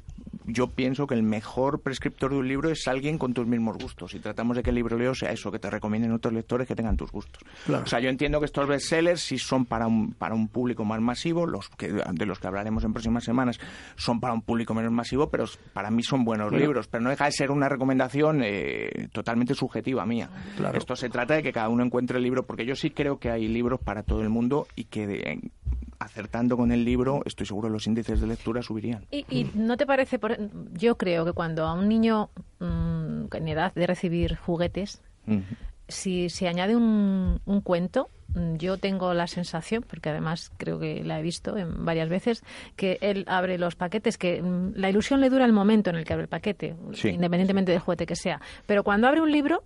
yo 0.51 0.67
pienso 0.67 1.07
que 1.07 1.15
el 1.15 1.23
mejor 1.23 1.81
prescriptor 1.81 2.31
de 2.31 2.37
un 2.37 2.47
libro 2.47 2.69
es 2.69 2.87
alguien 2.87 3.17
con 3.17 3.33
tus 3.33 3.47
mismos 3.47 3.77
gustos. 3.77 4.13
Y 4.13 4.19
tratamos 4.19 4.57
de 4.57 4.63
que 4.63 4.69
el 4.69 4.75
libro 4.75 4.97
leo 4.97 5.15
sea 5.15 5.31
eso, 5.31 5.51
que 5.51 5.59
te 5.59 5.69
recomienden 5.69 6.11
otros 6.11 6.33
lectores 6.33 6.67
que 6.67 6.75
tengan 6.75 6.97
tus 6.97 7.11
gustos. 7.11 7.43
O 7.69 7.85
sea, 7.85 7.99
yo 7.99 8.09
entiendo 8.09 8.39
que 8.39 8.45
estos 8.45 8.67
bestsellers 8.67 9.21
sí 9.21 9.37
son 9.37 9.65
para 9.65 9.87
un, 9.87 10.13
para 10.13 10.35
un 10.35 10.47
público 10.47 10.85
más 10.85 11.01
masivo, 11.01 11.45
los 11.45 11.69
que, 11.69 11.91
de 11.91 12.25
los 12.25 12.39
que 12.39 12.47
hablaremos 12.47 12.83
en 12.83 12.93
próximas 12.93 13.23
semanas 13.23 13.59
son 13.95 14.19
para 14.19 14.33
un 14.33 14.41
público 14.41 14.73
menos 14.73 14.91
masivo, 14.91 15.29
pero 15.29 15.45
para 15.73 15.91
mí 15.91 16.03
son 16.03 16.23
buenos 16.23 16.51
libros, 16.51 16.87
pero 16.87 17.03
no 17.03 17.09
deja 17.09 17.25
de 17.25 17.31
ser 17.31 17.51
una 17.51 17.69
recomendación 17.69 18.41
eh, 18.43 19.09
totalmente 19.11 19.55
subjetiva 19.55 20.05
mía. 20.05 20.29
Esto 20.73 20.95
se 20.95 21.09
trata 21.09 21.35
de 21.35 21.43
que 21.43 21.51
cada 21.51 21.69
uno 21.69 21.83
encuentre 21.83 22.17
el 22.17 22.23
libro, 22.23 22.45
porque 22.45 22.65
yo 22.65 22.75
sí 22.75 22.91
creo 22.91 23.19
que 23.19 23.29
hay 23.29 23.47
libros 23.47 23.79
para 23.79 24.03
todo 24.03 24.21
el 24.21 24.29
mundo 24.29 24.67
y 24.75 24.85
que 24.85 25.39
acertando 26.03 26.57
con 26.57 26.71
el 26.71 26.83
libro, 26.83 27.21
estoy 27.25 27.45
seguro 27.45 27.69
los 27.69 27.87
índices 27.87 28.19
de 28.21 28.27
lectura 28.27 28.61
subirían. 28.61 29.05
¿Y, 29.11 29.45
no 29.53 29.77
te 29.77 29.85
parece? 29.85 30.19
yo 30.73 30.97
creo 30.97 31.25
que 31.25 31.33
cuando 31.33 31.65
a 31.65 31.73
un 31.73 31.87
niño 31.87 32.29
mm, 32.59 33.25
en 33.33 33.47
edad 33.47 33.73
de 33.73 33.87
recibir 33.87 34.35
juguetes, 34.35 35.01
si 35.87 36.29
se 36.29 36.47
añade 36.47 36.75
un, 36.75 37.39
un 37.45 37.61
cuento, 37.61 38.09
Mm, 38.33 38.55
yo 38.55 38.77
tengo 38.77 39.13
la 39.13 39.27
sensación, 39.27 39.83
porque 39.87 40.09
además 40.09 40.51
creo 40.57 40.79
que 40.79 41.03
la 41.03 41.19
he 41.19 41.23
visto 41.23 41.57
en 41.57 41.85
varias 41.85 42.09
veces, 42.09 42.43
que 42.75 42.97
él 43.01 43.25
abre 43.27 43.57
los 43.57 43.75
paquetes, 43.75 44.17
que 44.17 44.41
mm, 44.41 44.73
la 44.75 44.89
ilusión 44.89 45.21
le 45.21 45.29
dura 45.29 45.45
el 45.45 45.53
momento 45.53 45.89
en 45.89 45.97
el 45.97 46.05
que 46.05 46.13
abre 46.13 46.23
el 46.23 46.29
paquete, 46.29 46.75
independientemente 47.03 47.71
del 47.71 47.81
juguete 47.81 48.05
que 48.05 48.15
sea. 48.15 48.41
Pero 48.65 48.83
cuando 48.83 49.07
abre 49.07 49.21
un 49.21 49.31
libro, 49.31 49.63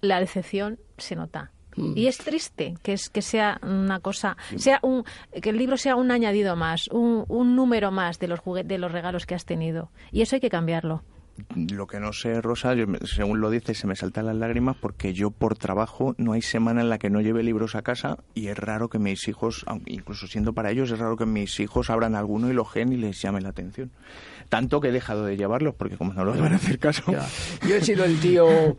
la 0.00 0.20
decepción 0.20 0.78
se 0.96 1.16
nota. 1.16 1.52
Mm. 1.76 1.92
Y 1.96 2.06
es 2.06 2.18
triste 2.18 2.74
que 2.82 2.92
es 2.92 3.08
que 3.08 3.22
sea 3.22 3.60
una 3.62 4.00
cosa, 4.00 4.36
sea 4.56 4.78
un 4.82 5.04
que 5.40 5.50
el 5.50 5.58
libro 5.58 5.76
sea 5.76 5.96
un 5.96 6.10
añadido 6.10 6.56
más, 6.56 6.88
un, 6.88 7.24
un 7.28 7.56
número 7.56 7.90
más 7.90 8.18
de 8.18 8.28
los 8.28 8.40
de 8.64 8.78
los 8.78 8.92
regalos 8.92 9.26
que 9.26 9.34
has 9.34 9.44
tenido. 9.44 9.90
Y 10.10 10.22
eso 10.22 10.36
hay 10.36 10.40
que 10.40 10.50
cambiarlo 10.50 11.02
lo 11.54 11.86
que 11.86 12.00
no 12.00 12.12
sé, 12.12 12.40
Rosa, 12.40 12.74
según 13.04 13.40
lo 13.40 13.50
dices, 13.50 13.78
se 13.78 13.86
me 13.86 13.96
saltan 13.96 14.26
las 14.26 14.36
lágrimas 14.36 14.76
porque 14.76 15.12
yo 15.12 15.30
por 15.30 15.56
trabajo 15.56 16.14
no 16.18 16.32
hay 16.32 16.42
semana 16.42 16.82
en 16.82 16.88
la 16.88 16.98
que 16.98 17.10
no 17.10 17.20
lleve 17.20 17.42
libros 17.42 17.74
a 17.74 17.82
casa 17.82 18.18
y 18.34 18.48
es 18.48 18.58
raro 18.58 18.88
que 18.88 18.98
mis 18.98 19.26
hijos, 19.28 19.64
incluso 19.86 20.26
siendo 20.26 20.52
para 20.52 20.70
ellos, 20.70 20.90
es 20.90 20.98
raro 20.98 21.16
que 21.16 21.26
mis 21.26 21.58
hijos 21.60 21.90
abran 21.90 22.14
alguno 22.14 22.50
y 22.50 22.54
lo 22.54 22.64
gen 22.64 22.92
y 22.92 22.96
les 22.96 23.20
llame 23.20 23.40
la 23.40 23.50
atención 23.50 23.90
tanto 24.52 24.82
que 24.82 24.88
he 24.88 24.92
dejado 24.92 25.24
de 25.24 25.38
llevarlos 25.38 25.74
porque 25.74 25.96
como 25.96 26.12
no 26.12 26.26
los 26.26 26.38
van 26.38 26.52
a 26.52 26.56
hacer 26.56 26.78
caso. 26.78 27.04
Yo 27.66 27.74
he 27.74 27.80
sido 27.80 28.04
el 28.04 28.20
tío 28.20 28.76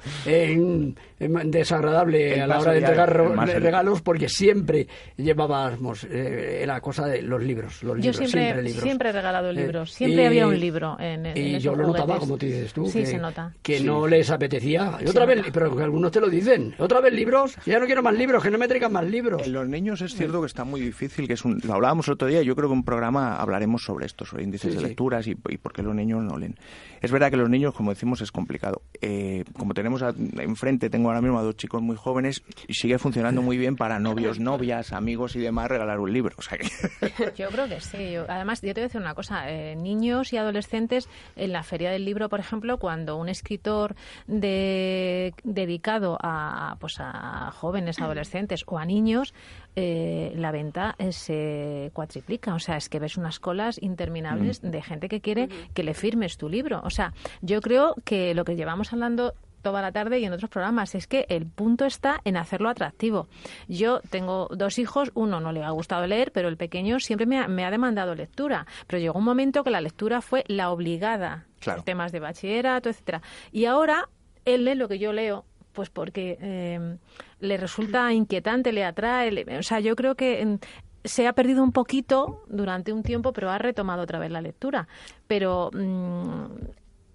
desagradable 1.17 2.39
a 2.39 2.45
la 2.45 2.59
hora 2.59 2.73
de 2.73 2.77
entregar 2.77 3.11
regalos 3.11 4.03
porque 4.03 4.29
siempre 4.29 4.87
llevábamos 5.17 6.05
eh, 6.11 6.63
la 6.67 6.79
cosa 6.79 7.07
de 7.07 7.23
los 7.23 7.41
libros. 7.41 7.81
Los 7.81 7.99
yo 7.99 8.13
siempre, 8.13 8.69
siempre, 8.69 9.09
he 9.09 9.13
regalado 9.13 9.49
eh, 9.49 9.53
libros, 9.53 9.93
siempre 9.93 10.27
había 10.27 10.45
un 10.45 10.59
libro 10.59 10.95
en, 10.99 11.25
en 11.25 11.37
Y 11.37 11.57
yo 11.57 11.75
lo 11.75 11.87
notaba, 11.87 12.19
como 12.19 12.37
dices 12.45 12.73
tú, 12.73 12.85
sí, 12.87 12.99
que, 12.99 13.05
se 13.05 13.17
nota. 13.17 13.53
que 13.61 13.79
no 13.79 14.07
les 14.07 14.29
apetecía. 14.29 14.97
Y 15.01 15.07
otra 15.07 15.25
vez, 15.25 15.43
pero 15.51 15.75
que 15.75 15.83
algunos 15.83 16.11
te 16.11 16.19
lo 16.19 16.29
dicen, 16.29 16.75
otra 16.77 17.01
vez 17.01 17.13
libros, 17.13 17.55
ya 17.65 17.79
no 17.79 17.85
quiero 17.85 18.03
más 18.03 18.13
libros, 18.15 18.43
que 18.43 18.51
no 18.51 18.57
me 18.57 18.67
traigan 18.67 18.91
más 18.91 19.05
libros. 19.05 19.45
En 19.45 19.53
los 19.53 19.67
niños 19.67 20.01
es 20.01 20.15
cierto 20.15 20.41
que 20.41 20.47
está 20.47 20.63
muy 20.63 20.81
difícil, 20.81 21.27
que 21.27 21.33
es 21.33 21.45
un, 21.45 21.59
lo 21.63 21.73
hablábamos 21.73 22.07
el 22.07 22.13
otro 22.13 22.27
día, 22.27 22.41
yo 22.41 22.55
creo 22.55 22.69
que 22.69 22.73
en 22.73 22.79
un 22.79 22.85
programa 22.85 23.37
hablaremos 23.37 23.83
sobre 23.83 24.05
esto, 24.05 24.25
sobre 24.25 24.43
índices 24.43 24.75
de 24.75 24.81
lecturas 24.81 25.27
y, 25.27 25.31
y 25.49 25.57
porque 25.57 25.81
los 25.81 25.95
niños 25.95 26.23
no 26.23 26.37
leen. 26.37 26.55
Es 27.01 27.11
verdad 27.11 27.29
que 27.29 27.37
los 27.37 27.49
niños, 27.49 27.73
como 27.73 27.91
decimos, 27.91 28.21
es 28.21 28.31
complicado. 28.31 28.81
Eh, 29.01 29.43
como 29.57 29.73
tenemos 29.73 30.01
enfrente, 30.37 30.89
tengo 30.89 31.09
ahora 31.09 31.21
mismo 31.21 31.37
a 31.37 31.43
dos 31.43 31.57
chicos 31.57 31.81
muy 31.81 31.97
jóvenes 31.97 32.43
y 32.65 32.75
sigue 32.75 32.97
funcionando 32.97 33.41
muy 33.41 33.57
bien 33.57 33.75
para 33.75 33.99
novios, 33.99 34.39
novias, 34.39 34.93
amigos 34.93 35.35
y 35.35 35.39
demás 35.39 35.67
regalar 35.67 35.99
un 35.99 36.13
libro. 36.13 36.35
Yo 37.35 37.49
creo 37.49 37.67
que 37.67 37.81
sí. 37.81 38.15
además, 38.15 38.61
yo 38.61 38.73
te 38.73 38.79
voy 38.79 38.83
a 38.83 38.87
decir 38.87 39.01
una 39.01 39.15
cosa. 39.15 39.51
Eh, 39.51 39.75
niños 39.75 40.31
y 40.31 40.37
adolescentes, 40.37 41.09
en 41.35 41.51
la 41.51 41.63
Feria 41.63 41.91
del 41.91 42.05
Libro, 42.05 42.29
por 42.33 42.39
ejemplo, 42.39 42.79
cuando 42.79 43.17
un 43.17 43.29
escritor 43.29 43.95
de, 44.25 45.35
dedicado 45.43 46.17
a, 46.19 46.77
pues 46.79 46.95
a 46.97 47.51
jóvenes, 47.51 48.01
adolescentes 48.01 48.63
o 48.65 48.79
a 48.79 48.85
niños, 48.85 49.35
eh, 49.75 50.33
la 50.35 50.51
venta 50.51 50.95
se 51.11 51.91
cuatriplica. 51.93 52.55
O 52.55 52.59
sea, 52.59 52.77
es 52.77 52.89
que 52.89 52.97
ves 52.97 53.17
unas 53.17 53.39
colas 53.39 53.79
interminables 53.79 54.63
mm. 54.63 54.71
de 54.71 54.81
gente 54.81 55.09
que 55.09 55.21
quiere 55.21 55.47
que 55.75 55.83
le 55.83 55.93
firmes 55.93 56.37
tu 56.37 56.49
libro. 56.49 56.81
O 56.83 56.89
sea, 56.89 57.13
yo 57.43 57.61
creo 57.61 57.93
que 58.03 58.33
lo 58.33 58.45
que 58.45 58.55
llevamos 58.55 58.93
hablando 58.93 59.35
toda 59.63 59.81
la 59.81 59.91
tarde 59.91 60.19
y 60.19 60.25
en 60.25 60.33
otros 60.33 60.51
programas. 60.51 60.93
Es 60.93 61.07
que 61.07 61.25
el 61.29 61.47
punto 61.47 61.85
está 61.85 62.21
en 62.25 62.37
hacerlo 62.37 62.69
atractivo. 62.69 63.27
Yo 63.67 64.01
tengo 64.11 64.47
dos 64.51 64.77
hijos, 64.77 65.11
uno 65.15 65.39
no 65.39 65.51
le 65.51 65.63
ha 65.63 65.71
gustado 65.71 66.05
leer, 66.05 66.31
pero 66.31 66.49
el 66.49 66.57
pequeño 66.57 66.99
siempre 66.99 67.25
me 67.25 67.65
ha, 67.65 67.71
demandado 67.71 68.13
lectura. 68.13 68.67
Pero 68.85 68.99
llegó 68.99 69.17
un 69.17 69.25
momento 69.25 69.63
que 69.63 69.71
la 69.71 69.81
lectura 69.81 70.21
fue 70.21 70.43
la 70.47 70.69
obligada. 70.69 71.47
Temas 71.85 72.11
de 72.11 72.19
bachillerato, 72.19 72.89
etcétera. 72.89 73.21
Y 73.51 73.65
ahora 73.65 74.09
él 74.45 74.65
lee 74.65 74.75
lo 74.75 74.89
que 74.89 74.99
yo 74.99 75.13
leo, 75.13 75.45
pues 75.71 75.89
porque 75.89 76.37
eh, 76.41 76.97
le 77.39 77.57
resulta 77.57 78.11
inquietante, 78.11 78.73
le 78.73 78.83
atrae. 78.83 79.57
o 79.57 79.63
sea, 79.63 79.79
yo 79.79 79.95
creo 79.95 80.15
que 80.15 80.45
mm, 80.45 80.55
se 81.05 81.25
ha 81.25 81.33
perdido 81.33 81.63
un 81.63 81.71
poquito 81.71 82.43
durante 82.47 82.91
un 82.91 83.01
tiempo, 83.01 83.31
pero 83.31 83.49
ha 83.49 83.57
retomado 83.57 84.03
otra 84.03 84.19
vez 84.19 84.29
la 84.29 84.41
lectura. 84.41 84.87
Pero 85.25 85.71
mm, 85.73 86.45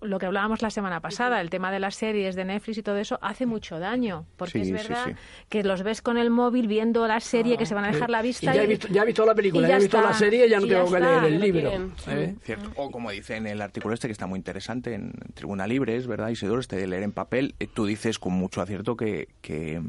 lo 0.00 0.18
que 0.18 0.26
hablábamos 0.26 0.62
la 0.62 0.70
semana 0.70 1.00
pasada, 1.00 1.40
el 1.40 1.50
tema 1.50 1.72
de 1.72 1.80
las 1.80 1.96
series 1.96 2.36
de 2.36 2.44
Netflix 2.44 2.78
y 2.78 2.82
todo 2.82 2.96
eso, 2.98 3.18
hace 3.22 3.46
mucho 3.46 3.78
daño. 3.78 4.26
Porque 4.36 4.60
es 4.60 4.70
verdad 4.70 5.16
que 5.48 5.64
los 5.64 5.82
ves 5.82 6.02
con 6.02 6.18
el 6.18 6.30
móvil 6.30 6.68
viendo 6.68 7.06
la 7.06 7.20
serie, 7.20 7.56
que 7.56 7.66
se 7.66 7.74
van 7.74 7.84
a 7.84 7.92
dejar 7.92 8.10
la 8.10 8.22
vista. 8.22 8.52
Y 8.52 8.56
ya, 8.56 8.62
he 8.62 8.66
visto, 8.66 8.88
ya 8.88 9.02
he 9.02 9.06
visto 9.06 9.26
la 9.26 9.34
película, 9.34 9.68
ya, 9.68 9.76
he 9.76 9.80
visto 9.80 10.00
la 10.00 10.12
serie, 10.12 10.48
ya 10.48 10.60
no 10.60 10.66
tengo 10.66 10.90
que 10.90 11.00
leer 11.00 11.24
el 11.24 11.40
libro. 11.40 11.72
¿eh? 12.08 12.36
O 12.76 12.90
como 12.90 13.10
dice 13.10 13.36
en 13.36 13.46
el 13.46 13.60
artículo 13.60 13.94
este, 13.94 14.08
que 14.08 14.12
está 14.12 14.26
muy 14.26 14.38
interesante, 14.38 14.94
en 14.94 15.12
Tribuna 15.34 15.66
Libre, 15.66 15.96
es 15.96 16.06
verdad, 16.06 16.28
Isidoro, 16.28 16.60
este 16.60 16.76
de 16.76 16.86
leer 16.86 17.02
en 17.02 17.12
papel, 17.12 17.54
eh, 17.58 17.66
tú 17.66 17.86
dices 17.86 18.18
con 18.18 18.34
mucho 18.34 18.60
acierto 18.60 18.96
que, 18.96 19.28
que, 19.42 19.80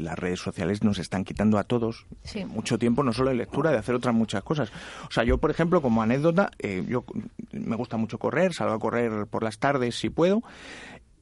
las 0.00 0.18
redes 0.18 0.40
sociales 0.40 0.82
nos 0.82 0.98
están 0.98 1.24
quitando 1.24 1.58
a 1.58 1.64
todos 1.64 2.06
mucho 2.46 2.78
tiempo, 2.78 3.02
no 3.02 3.12
solo 3.12 3.30
de 3.30 3.36
lectura, 3.36 3.70
de 3.70 3.76
hacer 3.76 3.94
otras 3.94 4.14
muchas 4.14 4.42
cosas. 4.42 4.72
O 5.08 5.10
sea, 5.10 5.24
yo, 5.24 5.36
por 5.38 5.50
ejemplo, 5.50 5.82
como 5.82 6.00
anécdota, 6.00 6.50
eh, 6.58 6.84
yo 6.88 7.04
me 7.52 7.76
gusta 7.76 7.98
mucho 7.98 8.18
correr, 8.18 8.54
salgo 8.54 8.74
a 8.74 8.78
correr 8.78 9.26
por 9.26 9.42
la 9.42 9.49
tardes 9.58 9.96
si 9.96 10.10
puedo 10.10 10.42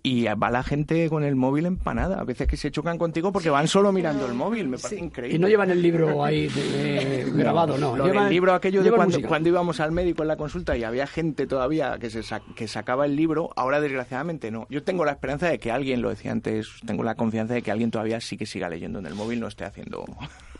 y 0.02 0.24
va 0.24 0.50
la 0.50 0.62
gente 0.62 1.08
con 1.08 1.24
el 1.24 1.36
móvil 1.36 1.66
empanada. 1.66 2.20
A 2.20 2.24
veces 2.24 2.46
que 2.46 2.56
se 2.56 2.70
chocan 2.70 2.98
contigo 2.98 3.32
porque 3.32 3.50
van 3.50 3.68
solo 3.68 3.92
mirando 3.92 4.26
el 4.26 4.34
móvil. 4.34 4.68
Me 4.68 4.78
parece 4.78 5.00
increíble. 5.00 5.36
Y 5.36 5.38
no 5.38 5.48
llevan 5.48 5.70
el 5.70 5.82
libro 5.82 6.24
ahí 6.24 6.48
grabado, 7.34 7.76
no. 7.78 8.06
el 8.06 8.30
libro 8.30 8.54
aquello 8.54 8.82
de 8.82 8.90
cuando, 8.90 9.20
cuando, 9.22 9.48
íbamos 9.48 9.80
al 9.80 9.92
médico 9.92 10.22
en 10.22 10.28
la 10.28 10.36
consulta 10.36 10.76
y 10.76 10.84
había 10.84 11.06
gente 11.06 11.46
todavía 11.46 11.98
que, 11.98 12.10
se 12.10 12.22
que 12.54 12.68
sacaba 12.68 13.06
el 13.06 13.16
libro, 13.16 13.50
ahora 13.56 13.80
desgraciadamente 13.80 14.50
no. 14.50 14.66
Yo 14.70 14.82
tengo 14.82 15.04
la 15.04 15.12
esperanza 15.12 15.48
de 15.48 15.58
que 15.58 15.70
alguien, 15.70 16.00
lo 16.00 16.10
decía 16.10 16.32
antes, 16.32 16.68
tengo 16.86 17.02
la 17.02 17.14
confianza 17.14 17.54
de 17.54 17.62
que 17.62 17.70
alguien 17.70 17.90
todavía 17.90 18.20
sí 18.20 18.36
que 18.36 18.46
siga 18.46 18.68
leyendo 18.68 18.98
en 18.98 19.06
el 19.06 19.14
móvil, 19.14 19.40
no 19.40 19.48
esté 19.48 19.64
haciendo 19.64 20.06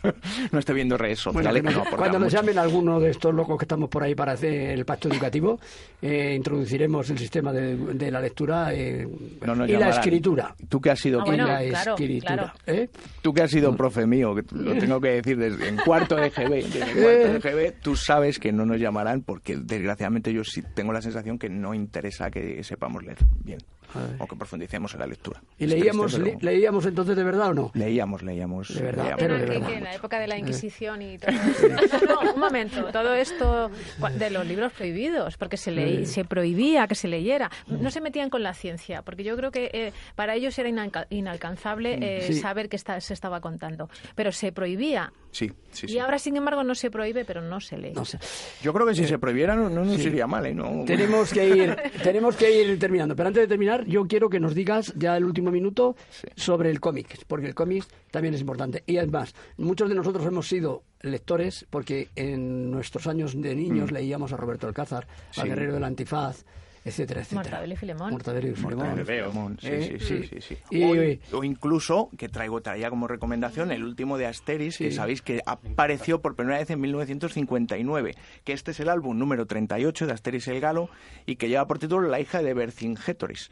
no 0.51 0.59
estoy 0.59 0.75
viendo 0.75 0.97
redes 0.97 1.19
sociales. 1.19 1.63
cuando 1.95 2.19
nos 2.19 2.31
llamen 2.31 2.57
alguno 2.57 2.99
de 2.99 3.11
estos 3.11 3.33
locos 3.33 3.57
que 3.57 3.65
estamos 3.65 3.89
por 3.89 4.03
ahí 4.03 4.15
para 4.15 4.33
hacer 4.33 4.71
el 4.71 4.85
pacto 4.85 5.09
educativo, 5.09 5.59
eh, 6.01 6.33
introduciremos 6.35 7.09
el 7.09 7.17
sistema 7.17 7.51
de, 7.51 8.11
la 8.11 8.19
lectura 8.19 8.73
eh, 8.73 9.07
y 9.67 9.71
la 9.73 9.89
escritura. 9.89 10.55
Tú 10.67 10.79
que 10.79 10.91
has 10.91 10.99
sido 10.99 11.21
ah, 11.21 11.63
escritura, 11.63 12.53
¿eh? 12.65 12.89
Tú 13.21 13.33
que 13.33 13.41
has 13.41 13.51
sido 13.51 13.75
profe 13.75 14.05
mío, 14.05 14.33
que 14.35 14.43
lo 14.55 14.75
tengo 14.77 14.99
que 14.99 15.09
decir 15.09 15.37
desde 15.37 15.67
en 15.67 15.77
cuarto 15.77 16.15
de 16.15 16.29
GB, 16.29 16.61
cuarto 16.61 17.33
de 17.33 17.39
GB, 17.43 17.81
tú 17.81 17.95
sabes 17.95 18.39
que 18.39 18.51
no 18.51 18.65
nos 18.65 18.79
llamarán 18.79 19.21
porque 19.21 19.57
desgraciadamente 19.57 20.33
yo 20.33 20.43
sí 20.43 20.63
tengo 20.73 20.93
la 20.93 21.01
sensación 21.01 21.37
que 21.37 21.49
no 21.49 21.73
interesa 21.73 22.31
que 22.31 22.63
sepamos 22.63 23.03
leer 23.03 23.17
bien 23.43 23.59
o 24.17 24.27
que 24.27 24.35
profundicemos 24.35 24.93
en 24.93 24.99
la 24.99 25.07
lectura. 25.07 25.41
¿Y 25.57 25.65
leíamos, 25.65 26.17
leíamos 26.41 26.85
entonces 26.85 27.15
de 27.15 27.23
verdad 27.23 27.49
o 27.49 27.53
no? 27.53 27.71
Leíamos, 27.73 28.23
leíamos. 28.23 28.73
De 28.73 28.81
verdad, 28.81 29.15
pero 29.17 29.37
de 29.37 29.45
verdad. 29.45 29.71
en 29.71 29.83
la 29.83 29.93
época 29.93 30.19
de 30.19 30.27
la 30.27 30.37
Inquisición 30.37 31.01
y 31.01 31.17
todo 31.19 31.31
esto. 31.31 32.05
no, 32.07 32.33
un 32.33 32.39
momento, 32.39 32.91
todo 32.91 33.13
esto 33.13 33.71
de 34.17 34.29
los 34.29 34.45
libros 34.45 34.71
prohibidos, 34.73 35.37
porque 35.37 35.57
se, 35.57 35.71
leí, 35.71 36.05
se 36.05 36.25
prohibía 36.25 36.87
que 36.87 36.95
se 36.95 37.07
leyera. 37.07 37.49
No 37.67 37.91
se 37.91 38.01
metían 38.01 38.29
con 38.29 38.43
la 38.43 38.53
ciencia, 38.53 39.01
porque 39.01 39.23
yo 39.23 39.35
creo 39.35 39.51
que 39.51 39.69
eh, 39.73 39.93
para 40.15 40.35
ellos 40.35 40.57
era 40.59 40.69
inalcanzable 41.09 41.97
eh, 42.01 42.33
saber 42.33 42.69
qué 42.69 42.77
se 42.77 43.13
estaba 43.13 43.41
contando. 43.41 43.89
Pero 44.15 44.31
se 44.31 44.51
prohibía. 44.51 45.11
Sí, 45.31 45.51
sí, 45.71 45.85
Y 45.87 45.99
ahora, 45.99 46.17
sin 46.17 46.35
embargo, 46.37 46.63
no 46.63 46.73
se 46.73 46.89
prohíbe, 46.89 47.23
pero 47.23 47.41
no 47.41 47.59
se 47.59 47.77
lee. 47.77 47.93
Yo 48.61 48.73
creo 48.73 48.87
que 48.87 48.95
si 48.95 49.05
se 49.05 49.19
prohibiera 49.19 49.55
no, 49.55 49.69
no 49.69 49.85
nos 49.85 49.99
iría 49.99 50.25
mal. 50.25 50.45
¿eh? 50.45 50.53
No. 50.53 50.83
Tenemos, 50.85 51.31
que 51.31 51.47
ir, 51.47 51.75
tenemos 52.01 52.35
que 52.35 52.63
ir 52.63 52.79
terminando. 52.79 53.15
Pero 53.15 53.27
antes 53.27 53.43
de 53.43 53.47
terminar, 53.47 53.78
yo 53.87 54.07
quiero 54.07 54.29
que 54.29 54.39
nos 54.39 54.55
digas 54.55 54.93
ya 54.95 55.17
el 55.17 55.25
último 55.25 55.51
minuto 55.51 55.95
sobre 56.35 56.69
el 56.69 56.79
cómic, 56.79 57.25
porque 57.27 57.47
el 57.47 57.55
cómic 57.55 57.85
también 58.11 58.33
es 58.33 58.41
importante. 58.41 58.83
Y 58.85 58.97
además, 58.97 59.33
muchos 59.57 59.89
de 59.89 59.95
nosotros 59.95 60.25
hemos 60.25 60.47
sido 60.47 60.83
lectores 61.01 61.65
porque 61.69 62.09
en 62.15 62.71
nuestros 62.71 63.07
años 63.07 63.39
de 63.39 63.55
niños 63.55 63.91
mm. 63.91 63.93
leíamos 63.93 64.33
a 64.33 64.37
Roberto 64.37 64.67
Alcázar, 64.67 65.07
al 65.37 65.47
Guerrero 65.47 65.73
del 65.73 65.83
Antifaz, 65.83 66.45
etcétera, 66.89 67.21
etcétera. 67.21 67.43
Mortadelo 67.43 67.73
y 67.73 67.77
Filemón. 67.77 68.11
Mortadelo 68.11 68.47
y 68.47 69.05
Filemón. 69.05 69.57
Sí, 69.61 69.69
sí, 69.81 69.99
sí, 69.99 70.23
sí, 70.23 70.41
sí. 70.41 70.57
Y, 70.71 71.19
o, 71.33 71.43
incluso, 71.43 72.09
que 72.17 72.29
traigo 72.29 72.61
traía 72.61 72.89
como 72.89 73.07
recomendación, 73.07 73.71
el 73.71 73.83
último 73.83 74.17
de 74.17 74.27
Asteris, 74.27 74.77
que 74.77 74.91
sabéis 74.91 75.21
que 75.21 75.41
apareció 75.45 76.21
por 76.21 76.35
primera 76.35 76.59
vez 76.59 76.69
en 76.69 76.81
1959, 76.81 78.15
que 78.43 78.53
este 78.53 78.71
es 78.71 78.79
el 78.79 78.89
álbum 78.89 79.17
número 79.17 79.45
38 79.45 80.07
de 80.07 80.13
Asteris 80.13 80.47
el 80.47 80.59
Galo 80.59 80.89
y 81.25 81.37
que 81.37 81.47
lleva 81.47 81.67
por 81.67 81.79
título 81.79 82.07
La 82.07 82.19
hija 82.19 82.41
de 82.41 82.53
Vercingétoris 82.53 83.51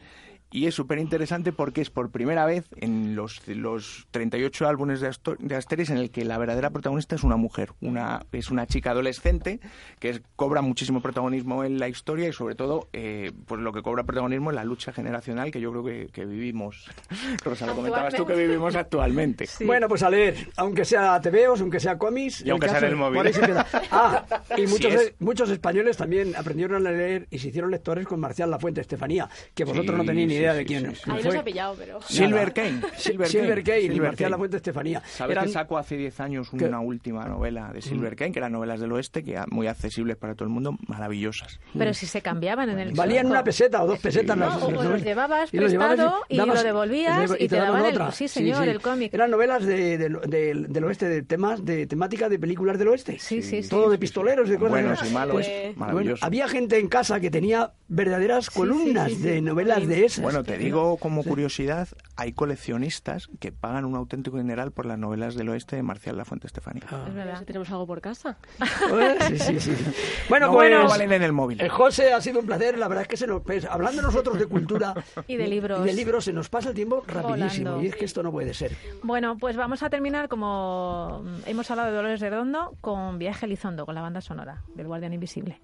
y 0.50 0.66
es 0.66 0.74
súper 0.74 0.98
interesante 0.98 1.52
porque 1.52 1.80
es 1.80 1.90
por 1.90 2.10
primera 2.10 2.46
vez 2.46 2.64
en 2.76 3.14
los, 3.14 3.46
los 3.46 4.06
38 4.10 4.66
álbumes 4.66 5.00
de, 5.00 5.10
de, 5.38 5.56
Asteris 5.56 5.90
en 5.90 5.98
el 5.98 6.10
que 6.10 6.24
la 6.24 6.38
verdadera 6.38 6.70
protagonista 6.70 7.14
es 7.16 7.22
una 7.22 7.36
mujer, 7.36 7.72
una, 7.80 8.24
es 8.32 8.50
una 8.50 8.66
chica 8.66 8.92
adolescente 8.92 9.60
que 9.98 10.22
cobra 10.36 10.62
muchísimo 10.62 11.02
protagonismo 11.02 11.64
en 11.64 11.78
la 11.78 11.88
historia 11.88 12.28
y 12.28 12.32
sobre 12.32 12.54
todo 12.54 12.88
eh, 12.92 13.32
pues 13.46 13.60
lo 13.60 13.72
que 13.72 13.82
cobra 13.82 14.04
protagonismo 14.04 14.50
en 14.50 14.56
la 14.56 14.64
lucha 14.64 14.92
generacional 14.92 15.50
que 15.50 15.60
yo 15.60 15.70
creo 15.70 15.84
que, 15.84 16.08
que 16.12 16.24
vivimos, 16.24 16.86
Rosa, 17.44 17.66
lo 17.66 17.74
comentabas 17.74 18.14
tú 18.14 18.24
que 18.24 18.34
vivimos 18.34 18.74
actualmente. 18.74 19.46
Bueno, 19.64 19.88
pues 19.88 20.02
a 20.02 20.10
leer, 20.10 20.48
aunque 20.56 20.84
sea 20.84 21.20
TVOs, 21.20 21.60
aunque 21.60 21.80
sea 21.80 21.98
cómics... 21.98 22.42
Y 22.44 22.50
aunque 22.50 22.68
sea 22.68 22.78
en 22.78 22.84
el 22.84 22.96
móvil. 22.96 23.18
Ah, 23.90 24.24
y 24.56 24.66
muchos, 24.66 24.94
muchos 25.18 25.50
españoles 25.50 25.96
también 25.96 26.34
aprendieron 26.36 26.86
a 26.86 26.90
leer 26.90 27.26
y 27.30 27.38
se 27.38 27.48
hicieron 27.48 27.70
lectores 27.70 28.06
con 28.06 28.20
Marcial 28.20 28.50
Lafuente 28.50 28.80
Estefanía, 28.80 29.28
que 29.54 29.64
vosotros 29.64 29.96
no 29.96 30.04
tenéis 30.04 30.28
ni 30.28 30.37
idea 30.38 30.54
de 30.54 30.64
quién 30.64 30.86
es. 30.86 31.06
Ahí 31.08 31.22
los 31.22 31.34
ha 31.34 31.44
pillado, 31.44 31.74
pero... 31.78 32.00
Silver 32.02 32.52
Kane. 32.52 32.80
Silver, 32.96 33.28
Silver 33.28 33.62
Kane, 33.62 33.80
y 33.82 34.00
Marcial 34.00 34.30
Lafuente 34.30 34.56
Estefanía. 34.56 35.02
¿Sabes 35.06 35.32
Eran... 35.32 35.46
que 35.46 35.52
sacó 35.52 35.78
hace 35.78 35.96
10 35.96 36.20
años 36.20 36.52
una 36.52 36.80
última 36.80 37.26
novela 37.26 37.72
de 37.72 37.82
Silver 37.82 38.16
Kane, 38.16 38.32
que 38.32 38.38
eran 38.38 38.52
novelas 38.52 38.80
del 38.80 38.92
oeste, 38.92 39.22
que 39.22 39.32
eran 39.32 39.48
muy 39.50 39.66
accesibles 39.66 40.16
para 40.16 40.34
todo 40.34 40.44
el 40.44 40.50
mundo, 40.50 40.76
maravillosas? 40.86 41.60
Pero 41.76 41.94
si 41.94 42.06
se 42.06 42.22
cambiaban 42.22 42.70
en 42.70 42.78
el 42.78 42.92
Valían 42.92 43.26
una 43.26 43.44
peseta 43.44 43.82
o 43.82 43.86
dos 43.86 43.98
pesetas. 43.98 44.36
No, 44.36 44.66
o 44.66 44.70
los 44.70 45.02
llevabas 45.02 45.52
y 45.52 45.58
prestado 45.58 46.22
y, 46.28 46.36
lo 46.36 46.62
devolvías 46.62 47.30
y, 47.38 47.48
te, 47.48 47.56
daban 47.56 47.82
otra. 47.82 48.12
sí, 48.12 48.28
señor, 48.28 48.68
el 48.68 48.80
cómic. 48.80 49.12
Eran 49.14 49.30
novelas 49.30 49.64
de, 49.64 49.98
del 49.98 50.84
oeste, 50.84 51.08
de 51.08 51.22
temas, 51.22 51.64
de 51.64 51.86
temática 51.86 52.28
de 52.28 52.38
películas 52.38 52.78
del 52.78 52.88
oeste. 52.88 53.18
Sí, 53.18 53.42
sí, 53.42 53.62
Todo 53.68 53.90
de 53.90 53.98
pistoleros, 53.98 54.48
de 54.48 54.58
cosas. 54.58 54.70
Buenos 54.70 55.10
y 55.10 55.12
malos, 55.12 55.46
pues, 55.92 56.22
había 56.22 56.48
gente 56.48 56.78
en 56.78 56.88
casa 56.88 57.20
que 57.20 57.30
tenía 57.30 57.72
verdaderas 57.88 58.50
columnas 58.50 59.20
de 59.22 59.40
novelas 59.40 59.86
de 59.86 60.04
esas. 60.04 60.27
Bueno, 60.28 60.44
te 60.44 60.58
digo 60.58 60.96
como 60.98 61.24
curiosidad, 61.24 61.88
hay 62.16 62.32
coleccionistas 62.32 63.28
que 63.40 63.50
pagan 63.50 63.84
un 63.84 63.96
auténtico 63.96 64.36
general 64.36 64.72
por 64.72 64.84
las 64.84 64.98
novelas 64.98 65.34
del 65.34 65.48
oeste 65.48 65.76
de 65.76 65.82
Marcial 65.82 66.16
La 66.16 66.24
Fuente 66.24 66.46
Estefanía. 66.46 66.84
Ah. 66.90 67.06
Es 67.08 67.14
verdad, 67.14 67.44
tenemos 67.44 67.70
algo 67.70 67.86
por 67.86 68.00
casa. 68.00 68.36
sí, 69.28 69.38
sí, 69.38 69.60
sí. 69.60 69.76
Bueno, 70.28 70.52
pues 70.52 70.70
valen 70.88 71.12
en 71.12 71.22
el 71.22 71.32
móvil. 71.32 71.60
Eh, 71.60 71.68
José, 71.68 72.12
ha 72.12 72.20
sido 72.20 72.40
un 72.40 72.46
placer. 72.46 72.76
La 72.76 72.88
verdad 72.88 73.02
es 73.02 73.08
que 73.08 73.16
se 73.16 73.26
nos, 73.26 73.42
pues, 73.42 73.64
hablando 73.64 74.02
nosotros 74.02 74.38
de 74.38 74.46
cultura 74.46 74.94
y 75.26 75.36
de 75.36 75.46
libros, 75.46 75.80
y 75.80 75.84
de 75.84 75.94
libros 75.94 76.24
se 76.24 76.32
nos 76.32 76.48
pasa 76.48 76.68
el 76.68 76.74
tiempo 76.74 77.02
rapidísimo 77.06 77.80
y 77.80 77.86
es 77.86 77.96
que 77.96 78.04
esto 78.04 78.22
no 78.22 78.30
puede 78.30 78.52
ser. 78.52 78.76
Bueno, 79.02 79.38
pues 79.38 79.56
vamos 79.56 79.82
a 79.82 79.90
terminar 79.90 80.28
como 80.28 81.24
hemos 81.46 81.70
hablado 81.70 81.90
de 81.90 81.96
Dolores 81.96 82.20
Redondo 82.20 82.76
con 82.80 83.18
Viaje 83.18 83.46
Elizondo, 83.46 83.86
con 83.86 83.94
la 83.94 84.02
banda 84.02 84.20
sonora 84.20 84.62
del 84.74 84.86
Guardián 84.86 85.12
Invisible. 85.12 85.60